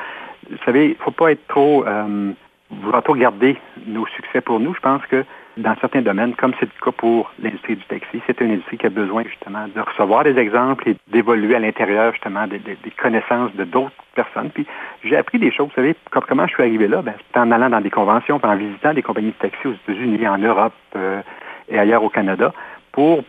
vous 0.50 0.56
savez, 0.64 0.86
il 0.86 0.90
ne 0.90 1.02
faut 1.02 1.10
pas 1.10 1.32
être 1.32 1.46
trop, 1.46 1.86
euh, 1.86 2.32
vouloir 2.70 3.02
trop 3.02 3.14
garder 3.14 3.58
nos 3.86 4.06
succès 4.06 4.40
pour 4.40 4.60
nous. 4.60 4.74
Je 4.74 4.80
pense 4.80 5.04
que 5.06 5.24
dans 5.56 5.76
certains 5.80 6.02
domaines, 6.02 6.34
comme 6.34 6.52
c'est 6.58 6.66
le 6.66 6.84
cas 6.84 6.90
pour 6.90 7.30
l'industrie 7.40 7.76
du 7.76 7.84
taxi, 7.84 8.20
c'est 8.26 8.40
une 8.40 8.52
industrie 8.52 8.76
qui 8.76 8.86
a 8.86 8.90
besoin 8.90 9.22
justement 9.24 9.66
de 9.68 9.80
recevoir 9.80 10.24
des 10.24 10.36
exemples 10.36 10.88
et 10.88 10.96
d'évoluer 11.08 11.54
à 11.54 11.60
l'intérieur 11.60 12.12
justement 12.12 12.46
des, 12.46 12.60
connaissances 13.00 13.54
de 13.54 13.64
d'autres 13.64 13.94
personnes. 14.14 14.50
Puis 14.50 14.66
j'ai 15.04 15.16
appris 15.16 15.38
des 15.38 15.52
choses, 15.52 15.68
vous 15.68 15.74
savez, 15.74 15.94
comment 16.10 16.46
je 16.46 16.54
suis 16.54 16.62
arrivé 16.62 16.88
là, 16.88 17.02
ben, 17.02 17.14
en 17.36 17.50
allant 17.52 17.70
dans 17.70 17.80
des 17.80 17.90
conventions, 17.90 18.40
en 18.42 18.56
visitant 18.56 18.94
des 18.94 19.02
compagnies 19.02 19.30
de 19.30 19.48
taxi 19.48 19.68
aux 19.68 19.74
États-Unis, 19.74 20.26
en 20.26 20.38
Europe 20.38 20.74
euh, 20.96 21.22
et 21.68 21.78
ailleurs 21.78 22.02
au 22.02 22.08
Canada, 22.08 22.52
pour 22.90 23.22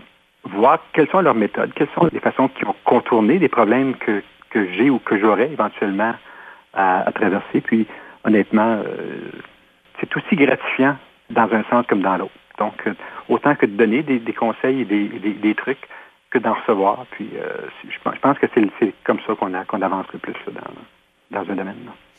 voir 0.44 0.80
quelles 0.94 1.10
sont 1.10 1.22
leurs 1.22 1.36
méthodes, 1.36 1.74
quelles 1.76 1.90
sont 1.96 2.08
les 2.12 2.20
façons 2.20 2.48
qui 2.48 2.66
ont 2.66 2.76
contourné 2.86 3.38
des 3.38 3.50
problèmes 3.50 3.96
que, 3.96 4.24
que 4.50 4.72
j'ai 4.72 4.90
ou 4.90 5.00
que 5.00 5.20
j'aurais 5.20 5.52
éventuellement 5.52 6.14
à, 6.74 7.12
traverser. 7.14 7.62
Puis 7.62 7.88
honnêtement, 8.24 8.82
euh, 8.86 9.30
c'est 10.00 10.16
aussi 10.18 10.36
gratifiant 10.36 10.98
dans 11.30 11.52
un 11.52 11.64
sens 11.70 11.86
comme 11.88 12.02
dans 12.02 12.18
l'autre. 12.18 12.34
Donc, 12.58 12.76
euh, 12.88 12.94
autant 13.30 13.56
que 13.56 13.66
de 13.66 13.76
donner 13.76 14.04
des, 14.04 14.34
conseils 14.34 14.82
et 14.82 14.86
des, 14.86 15.56
trucs, 15.56 15.88
que 16.30 16.40
d'en 16.40 16.54
recevoir. 16.54 17.06
Puis 17.12 17.30
je, 17.90 18.20
pense 18.20 18.40
que 18.40 18.48
c'est 18.54 18.94
comme 19.04 19.20
ça 19.26 19.36
qu'on 19.36 19.52
qu'on 19.68 19.82
avance 19.82 20.06
le 20.14 20.20
plus 20.20 20.36
dans, 20.54 21.40
dans 21.40 21.52
un 21.52 21.56
domaine. 21.56 21.76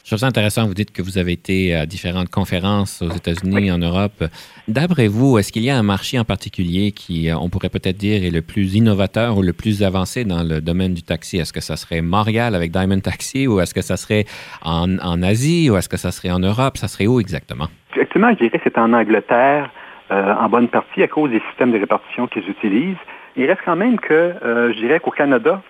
Je 0.06 0.10
trouve 0.10 0.20
ça 0.20 0.28
intéressant, 0.28 0.68
vous 0.68 0.74
dites 0.74 0.92
que 0.92 1.02
vous 1.02 1.18
avez 1.18 1.32
été 1.32 1.74
à 1.74 1.84
différentes 1.84 2.28
conférences 2.28 3.02
aux 3.02 3.10
États-Unis, 3.10 3.72
en 3.72 3.78
Europe. 3.78 4.22
D'après 4.68 5.08
vous, 5.08 5.36
est-ce 5.36 5.50
qu'il 5.50 5.64
y 5.64 5.70
a 5.70 5.76
un 5.76 5.82
marché 5.82 6.16
en 6.16 6.24
particulier 6.24 6.92
qui, 6.92 7.28
on 7.36 7.48
pourrait 7.48 7.70
peut-être 7.70 7.96
dire, 7.96 8.22
est 8.22 8.30
le 8.30 8.40
plus 8.40 8.76
innovateur 8.76 9.36
ou 9.36 9.42
le 9.42 9.52
plus 9.52 9.82
avancé 9.82 10.24
dans 10.24 10.44
le 10.44 10.60
domaine 10.60 10.94
du 10.94 11.02
taxi? 11.02 11.38
Est-ce 11.38 11.52
que 11.52 11.60
ça 11.60 11.76
serait 11.76 12.02
Montréal 12.02 12.54
avec 12.54 12.70
Diamond 12.70 13.00
Taxi 13.00 13.48
ou 13.48 13.58
est-ce 13.58 13.74
que 13.74 13.82
ça 13.82 13.96
serait 13.96 14.26
en, 14.62 14.96
en 14.98 15.22
Asie 15.24 15.70
ou 15.70 15.76
est-ce 15.76 15.88
que 15.88 15.96
ça 15.96 16.12
serait 16.12 16.30
en 16.30 16.38
Europe? 16.38 16.76
Ça 16.76 16.86
serait 16.86 17.08
où 17.08 17.18
exactement? 17.18 17.66
Effectivement, 17.96 18.28
je 18.30 18.36
dirais 18.36 18.58
que 18.58 18.62
c'est 18.62 18.78
en 18.78 18.92
Angleterre, 18.92 19.70
euh, 20.10 20.34
en 20.34 20.48
bonne 20.50 20.68
partie, 20.68 21.02
à 21.02 21.08
cause 21.08 21.30
des 21.30 21.40
systèmes 21.48 21.72
de 21.72 21.78
répartition 21.78 22.26
qu'ils 22.26 22.48
utilisent. 22.48 22.96
Il 23.36 23.46
reste 23.46 23.62
quand 23.64 23.76
même 23.76 23.98
que, 23.98 24.12
euh, 24.14 24.72
je 24.72 24.78
dirais 24.78 25.00
qu'au 25.00 25.10
Canada, 25.10 25.62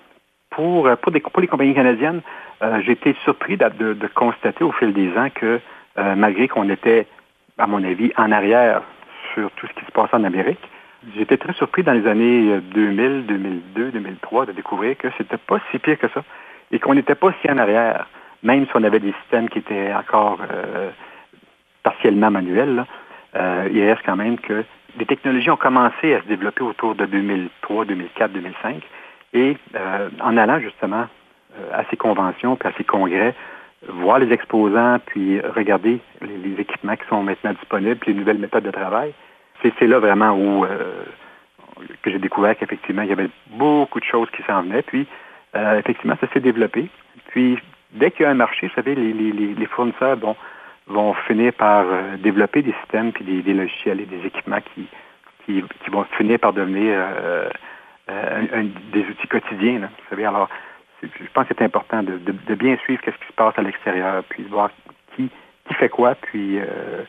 pour, 0.51 0.91
pour, 1.03 1.13
des, 1.13 1.21
pour 1.21 1.41
les 1.41 1.47
compagnies 1.47 1.75
canadiennes, 1.75 2.23
euh, 2.63 2.81
j'ai 2.85 2.93
été 2.93 3.15
surpris 3.25 3.57
de, 3.57 3.93
de, 3.95 4.07
constater 4.09 4.65
au 4.65 4.73
fil 4.73 4.93
des 4.93 5.17
ans 5.17 5.29
que 5.33 5.61
euh, 5.99 6.15
malgré 6.17 6.49
qu'on 6.49 6.69
était, 6.69 7.07
à 7.59 7.67
mon 7.69 7.85
avis, 7.85 8.13
en 8.17 8.33
arrière 8.33 8.83
sur 9.35 9.51
tout 9.53 9.67
ce 9.69 9.73
qui 9.79 9.87
se 9.87 9.93
passait 9.93 10.17
en 10.17 10.25
Amérique, 10.25 10.69
j'étais 11.17 11.37
très 11.37 11.53
surpris 11.53 11.85
dans 11.85 11.93
les 11.93 12.09
années 12.09 12.61
2000, 12.61 13.27
2002, 13.27 13.91
2003 13.93 14.47
de 14.47 14.53
découvrir 14.53 14.97
que 14.97 15.09
c'était 15.17 15.37
pas 15.37 15.59
si 15.71 15.79
pire 15.79 15.99
que 15.99 16.09
ça 16.09 16.25
et 16.73 16.81
qu'on 16.81 16.95
n'était 16.95 17.15
pas 17.15 17.33
si 17.41 17.51
en 17.51 17.59
arrière, 17.59 18.09
même 18.43 18.67
si 18.67 18.73
on 18.75 18.83
avait 18.83 18.99
des 18.99 19.15
systèmes 19.23 19.49
qui 19.49 19.59
étaient 19.59 19.93
encore 19.95 20.39
euh, 22.07 22.21
partiellement 22.21 22.31
manuels. 22.31 22.75
Là, 22.75 23.67
il 23.71 23.85
reste 23.85 24.03
quand 24.05 24.17
même 24.17 24.39
que 24.39 24.65
les 24.99 25.07
technologies 25.07 25.51
ont 25.51 25.57
commencé 25.57 26.15
à 26.15 26.23
se 26.23 26.27
développer 26.27 26.63
autour 26.63 26.95
de 26.95 27.05
2003, 27.07 27.85
2004, 27.85 28.33
2005 28.33 28.83
et 29.35 29.57
en 30.23 30.37
allant 30.37 30.59
justement 30.61 31.07
euh, 31.59 31.81
à 31.81 31.85
ces 31.91 31.97
conventions, 31.97 32.57
puis 32.57 32.69
à 32.69 32.73
ces 32.77 32.85
congrès, 32.85 33.35
voir 33.89 34.19
les 34.19 34.31
exposants, 34.33 34.99
puis 35.07 35.41
regarder 35.41 36.01
les, 36.21 36.61
équipements 36.61 36.97
qui 36.97 37.07
sont 37.09 37.23
maintenant 37.23 37.53
disponibles, 37.53 37.97
puis 37.97 38.13
les 38.13 38.19
nouvelles 38.19 38.39
méthodes 38.39 38.65
de 38.65 38.71
travail. 38.71 39.13
C'est 39.63 39.87
là 39.87 39.99
vraiment 39.99 40.33
où 40.33 40.65
euh, 40.65 41.05
que 42.03 42.11
j'ai 42.11 42.19
découvert 42.19 42.57
qu'effectivement, 42.57 43.03
il 43.03 43.09
y 43.09 43.13
avait 43.13 43.31
beaucoup 43.53 44.01
de 44.01 44.05
choses 44.05 44.29
qui 44.37 44.43
s'en 44.43 44.63
venaient. 44.63 44.83
Puis, 44.83 45.07
euh, 45.57 45.79
effectivement, 45.79 46.17
ça 46.21 46.27
s'est 46.33 46.41
développé. 46.41 46.89
Puis, 47.29 47.59
dès 47.93 48.11
qu'il 48.11 48.25
y 48.25 48.27
a 48.27 48.31
un 48.31 48.35
marché, 48.35 48.67
vous 48.69 48.75
savez, 48.75 48.95
les, 48.95 49.67
fournisseurs 49.67 50.19
vont 50.87 51.15
finir 51.27 51.53
par 51.55 51.85
développer 52.19 52.63
des 52.63 52.75
systèmes, 52.83 53.13
puis 53.13 53.25
des, 53.25 53.55
logiciels 53.55 54.01
et 54.01 54.07
des 54.07 54.25
équipements 54.25 54.61
qui, 54.75 54.87
qui, 55.45 55.91
vont 55.91 56.05
finir 56.17 56.39
par 56.39 56.53
devenir 56.53 56.97
des 58.93 59.01
outils 59.01 59.29
quotidiens. 59.29 59.81
Vous 59.81 60.09
savez, 60.11 60.25
alors, 60.25 60.49
je 61.03 61.09
pense 61.33 61.47
que 61.49 61.55
c'est 61.59 61.65
important 61.65 62.03
de, 62.03 62.55
bien 62.55 62.77
suivre 62.79 63.03
ce 63.05 63.11
qui 63.11 63.27
se 63.27 63.33
passe 63.35 63.55
à 63.59 63.63
l'extérieur, 63.63 64.23
puis 64.29 64.45
de 64.45 64.49
voir 64.49 64.71
qui, 65.15 65.31
qui 65.67 65.75
fait 65.75 65.89
quoi, 65.89 66.15
puis 66.15 66.59
euh, 66.59 67.03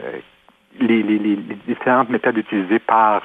euh, 0.00 0.18
les, 0.80 1.02
différentes 1.66 2.10
méthodes 2.10 2.38
utilisées 2.38 2.78
par 2.78 3.22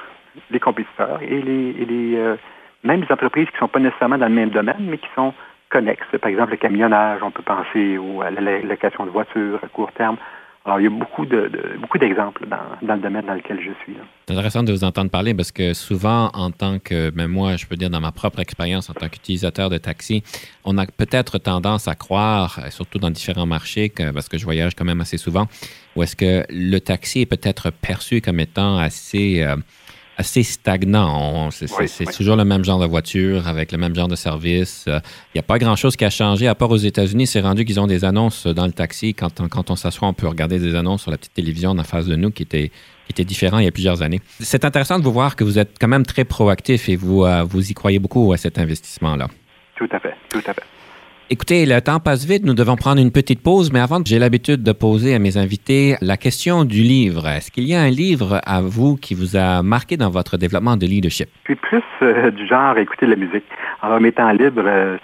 les 0.50 0.60
compétiteurs 0.60 1.20
et 1.22 1.40
les, 1.40 1.72
les 1.72 2.16
euh, 2.16 2.36
même 2.84 3.02
les 3.02 3.12
entreprises 3.12 3.46
qui 3.48 3.54
ne 3.54 3.60
sont 3.60 3.68
pas 3.68 3.80
nécessairement 3.80 4.18
dans 4.18 4.28
le 4.28 4.34
même 4.34 4.50
domaine, 4.50 4.76
mais 4.88 4.98
qui 4.98 5.08
sont 5.14 5.34
connexes. 5.70 6.06
Par 6.20 6.30
exemple, 6.30 6.52
le 6.52 6.56
camionnage, 6.56 7.22
on 7.22 7.30
peut 7.30 7.42
penser 7.42 7.98
ou 7.98 8.22
à 8.22 8.30
la 8.30 8.60
location 8.60 9.06
de 9.06 9.10
voitures 9.10 9.60
à 9.62 9.68
court 9.68 9.92
terme. 9.92 10.16
Alors, 10.64 10.80
il 10.80 10.82
y 10.82 10.86
a 10.88 10.90
beaucoup 10.90 11.24
de, 11.24 11.48
beaucoup 11.80 11.96
d'exemples 11.96 12.44
dans, 12.48 12.56
dans, 12.82 12.94
le 12.94 13.00
domaine 13.00 13.24
dans 13.24 13.34
lequel 13.34 13.60
je 13.60 13.70
suis. 13.84 13.96
C'est 14.26 14.32
intéressant 14.34 14.64
de 14.64 14.72
vous 14.72 14.82
entendre 14.82 15.12
parler 15.12 15.32
parce 15.32 15.52
que 15.52 15.74
souvent, 15.74 16.28
en 16.34 16.50
tant 16.50 16.80
que, 16.80 17.12
même 17.14 17.30
moi, 17.30 17.54
je 17.54 17.66
peux 17.66 17.76
dire 17.76 17.88
dans 17.88 18.00
ma 18.00 18.10
propre 18.10 18.40
expérience 18.40 18.90
en 18.90 18.94
tant 18.94 19.08
qu'utilisateur 19.08 19.70
de 19.70 19.78
taxi, 19.78 20.24
on 20.64 20.76
a 20.76 20.86
peut-être 20.86 21.38
tendance 21.38 21.86
à 21.86 21.94
croire, 21.94 22.58
euh, 22.58 22.70
surtout 22.70 22.98
dans 22.98 23.10
différents 23.10 23.46
marchés, 23.46 23.92
parce 24.12 24.28
que 24.28 24.38
je 24.38 24.44
voyage 24.44 24.74
quand 24.74 24.84
même 24.84 25.00
assez 25.00 25.18
souvent, 25.18 25.46
où 25.94 26.02
est-ce 26.02 26.16
que 26.16 26.44
le 26.50 26.78
taxi 26.80 27.20
est 27.20 27.26
peut-être 27.26 27.70
perçu 27.70 28.20
comme 28.20 28.40
étant 28.40 28.76
assez 28.76 29.44
euh, 29.44 29.54
assez 30.16 30.42
stagnant. 30.42 31.50
C'est 31.50 32.10
toujours 32.12 32.36
le 32.36 32.44
même 32.44 32.64
genre 32.64 32.80
de 32.80 32.86
voiture 32.86 33.46
avec 33.46 33.72
le 33.72 33.78
même 33.78 33.94
genre 33.94 34.08
de 34.08 34.16
service. 34.16 34.84
Il 34.86 34.92
euh, 34.92 35.00
n'y 35.34 35.38
a 35.38 35.42
pas 35.42 35.58
grand-chose 35.58 35.96
qui 35.96 36.04
a 36.04 36.10
changé, 36.10 36.48
à 36.48 36.54
part 36.54 36.70
aux 36.70 36.76
États-Unis. 36.76 37.26
C'est 37.26 37.40
rendu 37.40 37.64
qu'ils 37.64 37.78
ont 37.78 37.86
des 37.86 38.04
annonces 38.04 38.46
dans 38.46 38.66
le 38.66 38.72
taxi. 38.72 39.14
Quand 39.14 39.40
on, 39.40 39.48
quand 39.48 39.70
on 39.70 39.76
s'assoit, 39.76 40.08
on 40.08 40.14
peut 40.14 40.26
regarder 40.26 40.58
des 40.58 40.74
annonces 40.74 41.02
sur 41.02 41.10
la 41.10 41.18
petite 41.18 41.34
télévision 41.34 41.70
en 41.70 41.84
face 41.84 42.06
de 42.06 42.16
nous 42.16 42.30
qui 42.30 42.42
étaient, 42.44 42.68
qui 42.68 43.10
étaient 43.10 43.24
différents 43.24 43.58
il 43.58 43.66
y 43.66 43.68
a 43.68 43.72
plusieurs 43.72 44.02
années. 44.02 44.20
C'est 44.40 44.64
intéressant 44.64 44.98
de 44.98 45.04
vous 45.04 45.12
voir 45.12 45.36
que 45.36 45.44
vous 45.44 45.58
êtes 45.58 45.76
quand 45.78 45.88
même 45.88 46.06
très 46.06 46.24
proactif 46.24 46.88
et 46.88 46.96
vous, 46.96 47.24
euh, 47.24 47.42
vous 47.44 47.70
y 47.70 47.74
croyez 47.74 47.98
beaucoup 47.98 48.32
à 48.32 48.36
cet 48.36 48.58
investissement-là. 48.58 49.28
Tout 49.76 49.88
à 49.92 50.00
fait, 50.00 50.14
tout 50.30 50.42
à 50.46 50.54
fait. 50.54 50.62
Écoutez, 51.28 51.66
le 51.66 51.80
temps 51.80 51.98
passe 51.98 52.24
vite, 52.24 52.46
nous 52.46 52.54
devons 52.54 52.76
prendre 52.76 53.00
une 53.00 53.10
petite 53.10 53.42
pause, 53.42 53.72
mais 53.72 53.80
avant, 53.80 53.98
j'ai 54.06 54.20
l'habitude 54.20 54.62
de 54.62 54.70
poser 54.70 55.12
à 55.12 55.18
mes 55.18 55.36
invités 55.36 55.96
la 56.00 56.16
question 56.16 56.64
du 56.64 56.82
livre. 56.82 57.26
Est-ce 57.26 57.50
qu'il 57.50 57.64
y 57.64 57.74
a 57.74 57.80
un 57.80 57.90
livre 57.90 58.40
à 58.46 58.60
vous 58.60 58.94
qui 58.94 59.16
vous 59.16 59.36
a 59.36 59.60
marqué 59.64 59.96
dans 59.96 60.08
votre 60.08 60.36
développement 60.36 60.76
de 60.76 60.86
leadership? 60.86 61.26
Je 61.42 61.54
suis 61.54 61.56
plus 61.56 61.82
euh, 62.02 62.30
du 62.30 62.46
genre 62.46 62.76
à 62.76 62.80
écouter 62.80 63.06
de 63.06 63.10
la 63.10 63.16
musique. 63.16 63.42
Alors, 63.82 64.00
mes 64.00 64.12
temps 64.12 64.30
libres, 64.30 64.62
euh, 64.64 64.98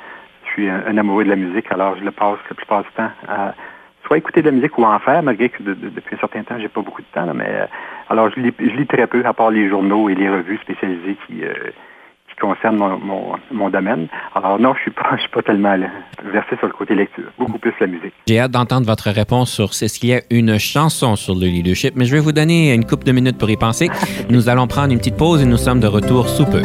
je 0.44 0.50
suis 0.52 0.70
un, 0.70 0.96
amoureux 0.96 1.24
de 1.24 1.30
la 1.30 1.34
musique, 1.34 1.66
alors 1.72 1.98
je 1.98 2.04
le 2.04 2.12
passe 2.12 2.38
la 2.48 2.54
plupart 2.54 2.84
du 2.84 2.90
temps 2.96 3.10
à 3.26 3.54
soit 4.06 4.18
écouter 4.18 4.42
de 4.42 4.46
la 4.46 4.52
musique 4.52 4.78
ou 4.78 4.84
en 4.84 5.00
faire, 5.00 5.24
malgré 5.24 5.48
que 5.48 5.60
depuis 5.64 6.14
un 6.14 6.18
certain 6.18 6.44
temps, 6.44 6.54
j'ai 6.60 6.68
pas 6.68 6.82
beaucoup 6.82 7.02
de 7.02 7.06
temps, 7.12 7.34
mais 7.34 7.48
euh, 7.48 7.66
alors 8.08 8.30
je 8.30 8.38
lis, 8.38 8.52
je 8.60 8.76
lis 8.76 8.86
très 8.86 9.08
peu, 9.08 9.24
à 9.24 9.32
part 9.32 9.50
les 9.50 9.68
journaux 9.68 10.08
et 10.08 10.14
les 10.14 10.30
revues 10.30 10.58
spécialisées 10.58 11.16
qui 11.26 11.42
concerne 12.40 12.76
mon, 12.76 13.36
mon, 13.50 13.70
domaine. 13.70 14.08
Alors 14.34 14.58
non, 14.58 14.74
je 14.74 14.82
suis 14.82 14.90
pas, 14.90 15.10
je 15.16 15.22
suis 15.22 15.30
pas 15.30 15.42
tellement 15.42 15.76
versé 16.24 16.56
sur 16.58 16.66
le 16.66 16.72
côté 16.72 16.94
lecture, 16.94 17.30
beaucoup 17.38 17.58
plus 17.58 17.72
la 17.80 17.86
musique. 17.86 18.12
J'ai 18.26 18.38
hâte 18.38 18.50
d'entendre 18.50 18.86
votre 18.86 19.10
réponse 19.10 19.50
sur 19.50 19.74
ce 19.74 19.86
qu'il 19.98 20.10
y 20.10 20.14
a 20.14 20.20
une 20.30 20.58
chanson 20.58 21.16
sur 21.16 21.34
le 21.34 21.46
leadership, 21.46 21.94
mais 21.96 22.04
je 22.04 22.12
vais 22.12 22.20
vous 22.20 22.32
donner 22.32 22.74
une 22.74 22.84
couple 22.84 23.04
de 23.04 23.12
minutes 23.12 23.38
pour 23.38 23.50
y 23.50 23.56
penser. 23.56 23.88
nous 24.30 24.48
allons 24.48 24.66
prendre 24.66 24.92
une 24.92 24.98
petite 24.98 25.16
pause 25.16 25.42
et 25.42 25.46
nous 25.46 25.56
sommes 25.56 25.80
de 25.80 25.86
retour 25.86 26.28
sous 26.28 26.46
peu. 26.46 26.62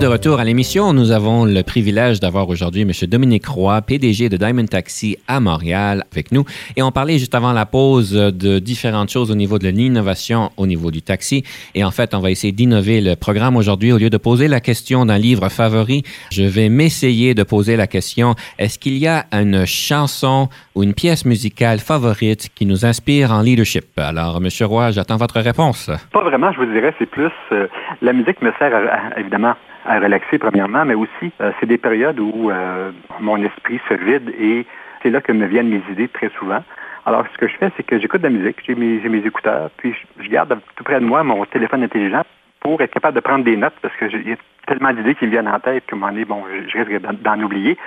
De 0.00 0.06
retour 0.06 0.38
à 0.38 0.44
l'émission, 0.44 0.92
nous 0.92 1.10
avons 1.10 1.44
le 1.44 1.62
privilège 1.64 2.20
d'avoir 2.20 2.48
aujourd'hui 2.48 2.82
M. 2.82 2.92
Dominique 3.08 3.48
Roy, 3.48 3.82
PDG 3.82 4.28
de 4.28 4.36
Diamond 4.36 4.66
Taxi 4.66 5.16
à 5.26 5.40
Montréal, 5.40 6.04
avec 6.12 6.30
nous. 6.30 6.44
Et 6.76 6.84
on 6.84 6.92
parlait 6.92 7.18
juste 7.18 7.34
avant 7.34 7.52
la 7.52 7.66
pause 7.66 8.12
de 8.12 8.60
différentes 8.60 9.10
choses 9.10 9.32
au 9.32 9.34
niveau 9.34 9.58
de 9.58 9.68
l'innovation 9.68 10.50
au 10.56 10.68
niveau 10.68 10.92
du 10.92 11.02
taxi. 11.02 11.42
Et 11.74 11.82
en 11.82 11.90
fait, 11.90 12.14
on 12.14 12.20
va 12.20 12.30
essayer 12.30 12.52
d'innover 12.52 13.00
le 13.00 13.16
programme 13.16 13.56
aujourd'hui. 13.56 13.90
Au 13.90 13.98
lieu 13.98 14.08
de 14.08 14.18
poser 14.18 14.46
la 14.46 14.60
question 14.60 15.04
d'un 15.04 15.18
livre 15.18 15.48
favori, 15.48 16.04
je 16.30 16.44
vais 16.44 16.68
m'essayer 16.68 17.34
de 17.34 17.42
poser 17.42 17.74
la 17.74 17.88
question, 17.88 18.36
est-ce 18.60 18.78
qu'il 18.78 18.98
y 18.98 19.08
a 19.08 19.24
une 19.32 19.66
chanson 19.66 20.48
ou 20.76 20.84
une 20.84 20.94
pièce 20.94 21.24
musicale 21.24 21.80
favorite 21.80 22.50
qui 22.54 22.66
nous 22.66 22.86
inspire 22.86 23.32
en 23.32 23.42
leadership? 23.42 23.86
Alors, 23.96 24.36
M. 24.36 24.48
Roy, 24.64 24.92
j'attends 24.92 25.16
votre 25.16 25.40
réponse. 25.40 25.90
Pas 26.12 26.22
vraiment, 26.22 26.52
je 26.52 26.58
vous 26.58 26.72
dirais, 26.72 26.94
c'est 27.00 27.10
plus, 27.10 27.32
euh, 27.50 27.66
la 28.00 28.12
musique 28.12 28.40
me 28.42 28.52
sert 28.60 28.70
évidemment 29.16 29.54
à 29.84 29.98
relaxer 29.98 30.38
premièrement, 30.38 30.84
mais 30.84 30.94
aussi 30.94 31.32
euh, 31.40 31.52
c'est 31.58 31.66
des 31.66 31.78
périodes 31.78 32.20
où 32.20 32.50
euh, 32.50 32.90
mon 33.20 33.42
esprit 33.42 33.80
se 33.88 33.94
vide 33.94 34.32
et 34.38 34.66
c'est 35.02 35.10
là 35.10 35.20
que 35.20 35.32
me 35.32 35.46
viennent 35.46 35.68
mes 35.68 35.82
idées 35.90 36.08
très 36.08 36.30
souvent. 36.38 36.62
Alors, 37.06 37.24
ce 37.32 37.38
que 37.38 37.48
je 37.48 37.56
fais, 37.56 37.70
c'est 37.76 37.84
que 37.84 37.98
j'écoute 37.98 38.20
de 38.20 38.26
la 38.26 38.32
musique, 38.34 38.56
j'ai 38.66 38.74
mes, 38.74 39.26
écouteurs, 39.26 39.70
puis 39.78 39.94
je, 40.20 40.28
garde 40.28 40.58
tout 40.76 40.84
près 40.84 41.00
de 41.00 41.04
moi 41.04 41.22
mon 41.22 41.44
téléphone 41.46 41.82
intelligent 41.82 42.22
pour 42.60 42.80
être 42.82 42.92
capable 42.92 43.14
de 43.14 43.20
prendre 43.20 43.44
des 43.44 43.56
notes 43.56 43.76
parce 43.80 43.96
qu'il 43.96 44.28
y 44.28 44.32
a 44.32 44.36
tellement 44.66 44.92
d'idées 44.92 45.14
qui 45.14 45.24
me 45.24 45.30
viennent 45.30 45.48
en 45.48 45.58
tête 45.60 45.86
que 45.86 45.96
donné, 45.96 46.24
bon, 46.24 46.44
je 46.66 46.78
risque 46.78 47.00
d'en 47.22 47.40
oublier. 47.40 47.78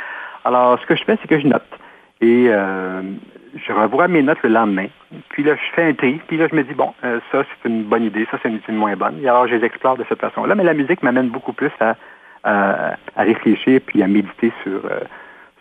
Alors, 0.43 0.79
ce 0.79 0.85
que 0.87 0.95
je 0.95 1.03
fais, 1.03 1.17
c'est 1.21 1.27
que 1.27 1.39
je 1.39 1.47
note. 1.47 1.67
Et 2.21 2.47
euh, 2.49 3.01
je 3.55 3.73
revois 3.73 4.07
mes 4.07 4.21
notes 4.21 4.41
le 4.43 4.49
lendemain. 4.49 4.87
Puis 5.29 5.43
là, 5.43 5.55
je 5.55 5.75
fais 5.75 5.83
un 5.83 5.93
tri. 5.93 6.19
Puis 6.27 6.37
là, 6.37 6.47
je 6.49 6.55
me 6.55 6.63
dis, 6.63 6.73
bon, 6.73 6.93
euh, 7.03 7.19
ça, 7.31 7.43
c'est 7.43 7.69
une 7.69 7.83
bonne 7.83 8.03
idée. 8.03 8.27
Ça, 8.31 8.37
c'est 8.41 8.49
une, 8.49 8.75
moins 8.75 8.95
bonne. 8.95 9.19
Et 9.21 9.27
alors, 9.27 9.47
je 9.47 9.55
les 9.55 9.65
explore 9.65 9.97
de 9.97 10.05
cette 10.07 10.19
façon-là. 10.19 10.55
Mais 10.55 10.63
la 10.63 10.73
musique 10.73 11.03
m'amène 11.03 11.29
beaucoup 11.29 11.53
plus 11.53 11.71
à, 11.79 11.95
à, 12.43 12.95
réfléchir 13.17 13.81
puis 13.85 14.01
à 14.03 14.07
méditer 14.07 14.51
sur, 14.63 14.85
euh, 14.85 15.01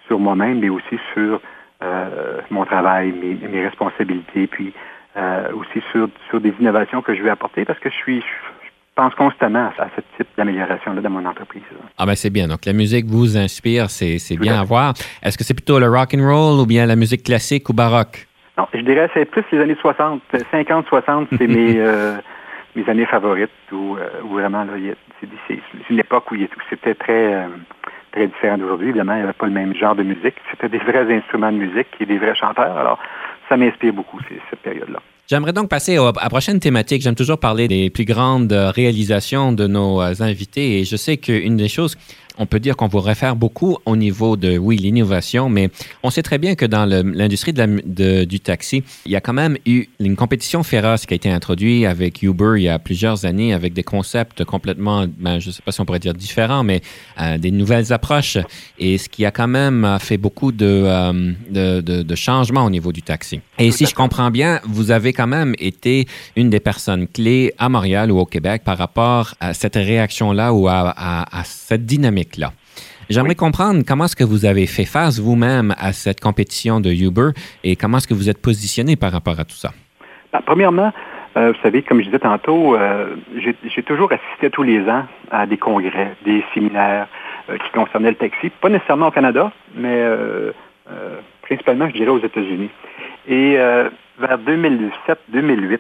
sur 0.07 0.19
moi-même, 0.19 0.61
mais 0.61 0.69
aussi 0.69 0.99
sur 1.15 1.41
euh, 1.83 2.41
mon 2.51 2.65
travail, 2.65 3.13
mes, 3.13 3.49
mes 3.49 3.65
responsabilités, 3.65 4.47
puis 4.47 4.73
aussi 5.53 5.83
sur, 5.91 6.09
sur 6.31 6.41
des 6.41 6.55
innovations 6.61 7.03
que 7.03 7.15
je 7.15 7.23
vais 7.23 7.29
apporter 7.29 7.67
parce 7.67 7.79
que 7.81 7.91
je 7.91 7.95
suis, 7.95 8.25
pense 9.01 9.15
constamment 9.15 9.73
à 9.79 9.87
ce 9.97 10.03
type 10.17 10.29
d'amélioration-là 10.37 11.01
dans 11.01 11.09
mon 11.09 11.25
entreprise. 11.25 11.63
Ah 11.97 12.05
ben 12.05 12.15
c'est 12.15 12.29
bien. 12.29 12.49
Donc 12.49 12.67
la 12.67 12.75
musique 12.75 13.07
vous 13.07 13.39
inspire, 13.39 13.89
c'est 13.89 14.37
bien 14.39 14.61
à 14.61 14.65
voir. 14.65 14.93
Est-ce 15.23 15.39
que 15.39 15.45
c'est 15.45 15.55
plutôt 15.55 15.79
le 15.79 15.89
rock 15.89 16.13
and 16.15 16.23
roll 16.23 16.61
ou 16.61 16.67
bien 16.67 16.85
la 16.85 16.97
musique 16.97 17.23
classique 17.23 17.71
ou 17.71 17.73
baroque? 17.73 18.27
Non, 18.59 18.67
je 18.75 18.81
dirais 18.81 19.09
c'est 19.15 19.25
plus 19.25 19.45
les 19.53 19.61
années 19.61 19.77
60. 19.81 20.21
50, 20.51 20.87
60, 20.87 21.29
c'est 21.39 21.47
mes, 21.47 21.77
euh, 21.79 22.19
mes 22.77 22.87
années 22.91 23.07
favorites 23.07 23.51
où, 23.73 23.97
euh, 23.97 24.09
vraiment, 24.31 24.67
c'est 25.49 25.59
une 25.89 25.99
époque 25.99 26.31
où 26.31 26.37
c'était 26.69 26.95
très, 26.95 27.35
euh, 27.35 27.47
très 28.13 28.27
différent 28.27 28.59
d'aujourd'hui. 28.59 28.91
Évidemment, 28.91 29.15
il 29.15 29.19
n'y 29.19 29.25
avait 29.25 29.33
pas 29.33 29.47
le 29.47 29.53
même 29.53 29.75
genre 29.75 29.95
de 29.95 30.03
musique. 30.03 30.37
C'était 30.51 30.69
des 30.69 30.79
vrais 30.79 31.11
instruments 31.11 31.53
de 31.53 31.57
musique 31.57 31.89
et 32.01 32.05
des 32.05 32.19
vrais 32.19 32.35
chanteurs. 32.35 32.77
Alors, 32.77 32.99
ça 33.49 33.57
m'inspire 33.57 33.95
beaucoup, 33.95 34.19
cette 34.51 34.61
période-là. 34.61 35.01
J'aimerais 35.31 35.53
donc 35.53 35.69
passer 35.69 35.97
à 35.97 36.11
la 36.21 36.29
prochaine 36.29 36.59
thématique. 36.59 37.03
J'aime 37.03 37.15
toujours 37.15 37.39
parler 37.39 37.69
des 37.69 37.89
plus 37.89 38.05
grandes 38.05 38.51
réalisations 38.53 39.53
de 39.53 39.69
nos 39.69 40.03
euh, 40.03 40.13
invités 40.19 40.81
et 40.81 40.85
je 40.85 40.97
sais 40.97 41.19
qu'une 41.19 41.57
des 41.57 41.69
choses 41.69 41.97
on 42.39 42.47
peut 42.47 42.61
dire 42.61 42.77
qu'on 42.77 42.89
vous 42.89 43.01
réfère 43.01 43.37
beaucoup 43.37 43.79
au 43.87 43.97
niveau 43.97 44.37
de, 44.37 44.59
oui, 44.59 44.77
l'innovation, 44.77 45.49
mais 45.49 45.71
on 46.03 46.11
sait 46.11 46.23
très 46.23 46.39
bien 46.39 46.55
que 46.55 46.67
dans 46.67 46.87
l'industrie 46.87 47.53
du 47.53 48.41
taxi, 48.41 48.83
il 49.07 49.13
y 49.13 49.17
a 49.17 49.21
quand 49.21 49.33
même 49.33 49.57
eu 49.67 49.87
une 49.99 50.17
compétition 50.17 50.63
féroce 50.63 51.07
qui 51.07 51.15
a 51.15 51.17
été 51.17 51.31
introduite 51.31 51.87
avec 51.87 52.23
Uber 52.23 52.55
il 52.57 52.63
y 52.63 52.69
a 52.69 52.79
plusieurs 52.79 53.25
années, 53.25 53.53
avec 53.53 53.73
des 53.73 53.83
concepts 53.83 54.45
complètement, 54.45 55.07
ben, 55.19 55.39
je 55.39 55.49
ne 55.49 55.53
sais 55.53 55.63
pas 55.63 55.73
si 55.73 55.81
on 55.81 55.85
pourrait 55.85 55.99
dire 55.99 56.15
différents, 56.15 56.65
mais 56.65 56.81
euh, 57.21 57.39
des 57.39 57.51
nouvelles 57.51 57.93
approches, 57.93 58.39
et 58.79 58.99
ce 58.99 59.09
qui 59.09 59.25
a 59.25 59.31
quand 59.31 59.49
même 59.49 59.99
fait 60.01 60.17
beaucoup 60.17 60.53
euh, 60.61 61.33
de, 61.51 61.81
de, 61.81 62.15
changements 62.15 62.65
au 62.65 62.71
niveau 62.71 62.93
du 62.93 63.03
taxi. 63.03 63.41
Et 63.59 63.71
si 63.71 63.87
je 63.87 63.95
comprends 63.95 64.31
bien, 64.31 64.61
vous 64.65 64.91
avez 64.91 65.13
quand 65.13 65.27
même 65.27 65.55
été 65.59 66.07
une 66.37 66.51
des 66.51 66.61
personnes 66.61 67.07
clés 67.07 67.55
à 67.59 67.69
Montréal 67.69 68.11
ou 68.11 68.19
au 68.19 68.27
Québec 68.27 68.63
par 68.65 68.77
rapport 68.79 69.35
à 69.41 69.55
cette 69.55 69.77
réaction-là 69.77 70.53
ou 70.53 70.69
à, 70.69 70.95
à 70.97 71.45
cette 71.45 71.87
dynamique 71.87 72.20
là 72.39 72.53
J'aimerais 73.11 73.35
comprendre 73.35 73.83
comment 73.87 74.05
est-ce 74.05 74.15
que 74.15 74.23
vous 74.25 74.45
avez 74.45 74.67
fait 74.67 74.85
face 74.85 75.19
vous-même 75.19 75.75
à 75.79 75.93
cette 75.93 76.21
compétition 76.21 76.79
de 76.79 76.91
Uber 76.91 77.31
et 77.65 77.75
comment 77.75 77.97
est-ce 77.99 78.07
que 78.07 78.15
vous 78.15 78.31
êtes 78.31 78.41
positionné 78.41 78.95
par 78.95 79.11
rapport 79.11 79.41
à 79.41 79.45
tout 79.45 79.57
ça? 79.57 79.71
Ben, 80.33 80.41
premièrement, 80.47 80.93
euh, 81.37 81.53
vous 81.53 81.63
savez, 81.63 81.83
comme 81.83 82.01
je 82.01 82.07
disais 82.07 82.19
tantôt, 82.19 82.77
euh, 82.77 83.17
j'ai 83.37 83.83
toujours 83.83 84.13
assisté 84.13 84.51
tous 84.51 84.63
les 84.63 84.81
ans 84.89 85.05
à 85.31 85.47
des 85.47 85.57
congrès, 85.57 86.15
des 86.25 86.45
séminaires 86.55 87.09
euh, 87.49 87.57
qui 87.59 87.71
concernaient 87.73 88.11
le 88.11 88.17
taxi, 88.17 88.51
pas 88.61 88.69
nécessairement 88.69 89.09
au 89.09 89.13
Canada, 89.13 89.53
mais 89.75 90.03
principalement, 91.43 91.89
je 91.89 91.95
dirais, 91.95 92.11
aux 92.11 92.25
États-Unis. 92.25 92.71
Et 93.29 93.57
vers 93.57 94.39
2007-2008, 94.39 95.79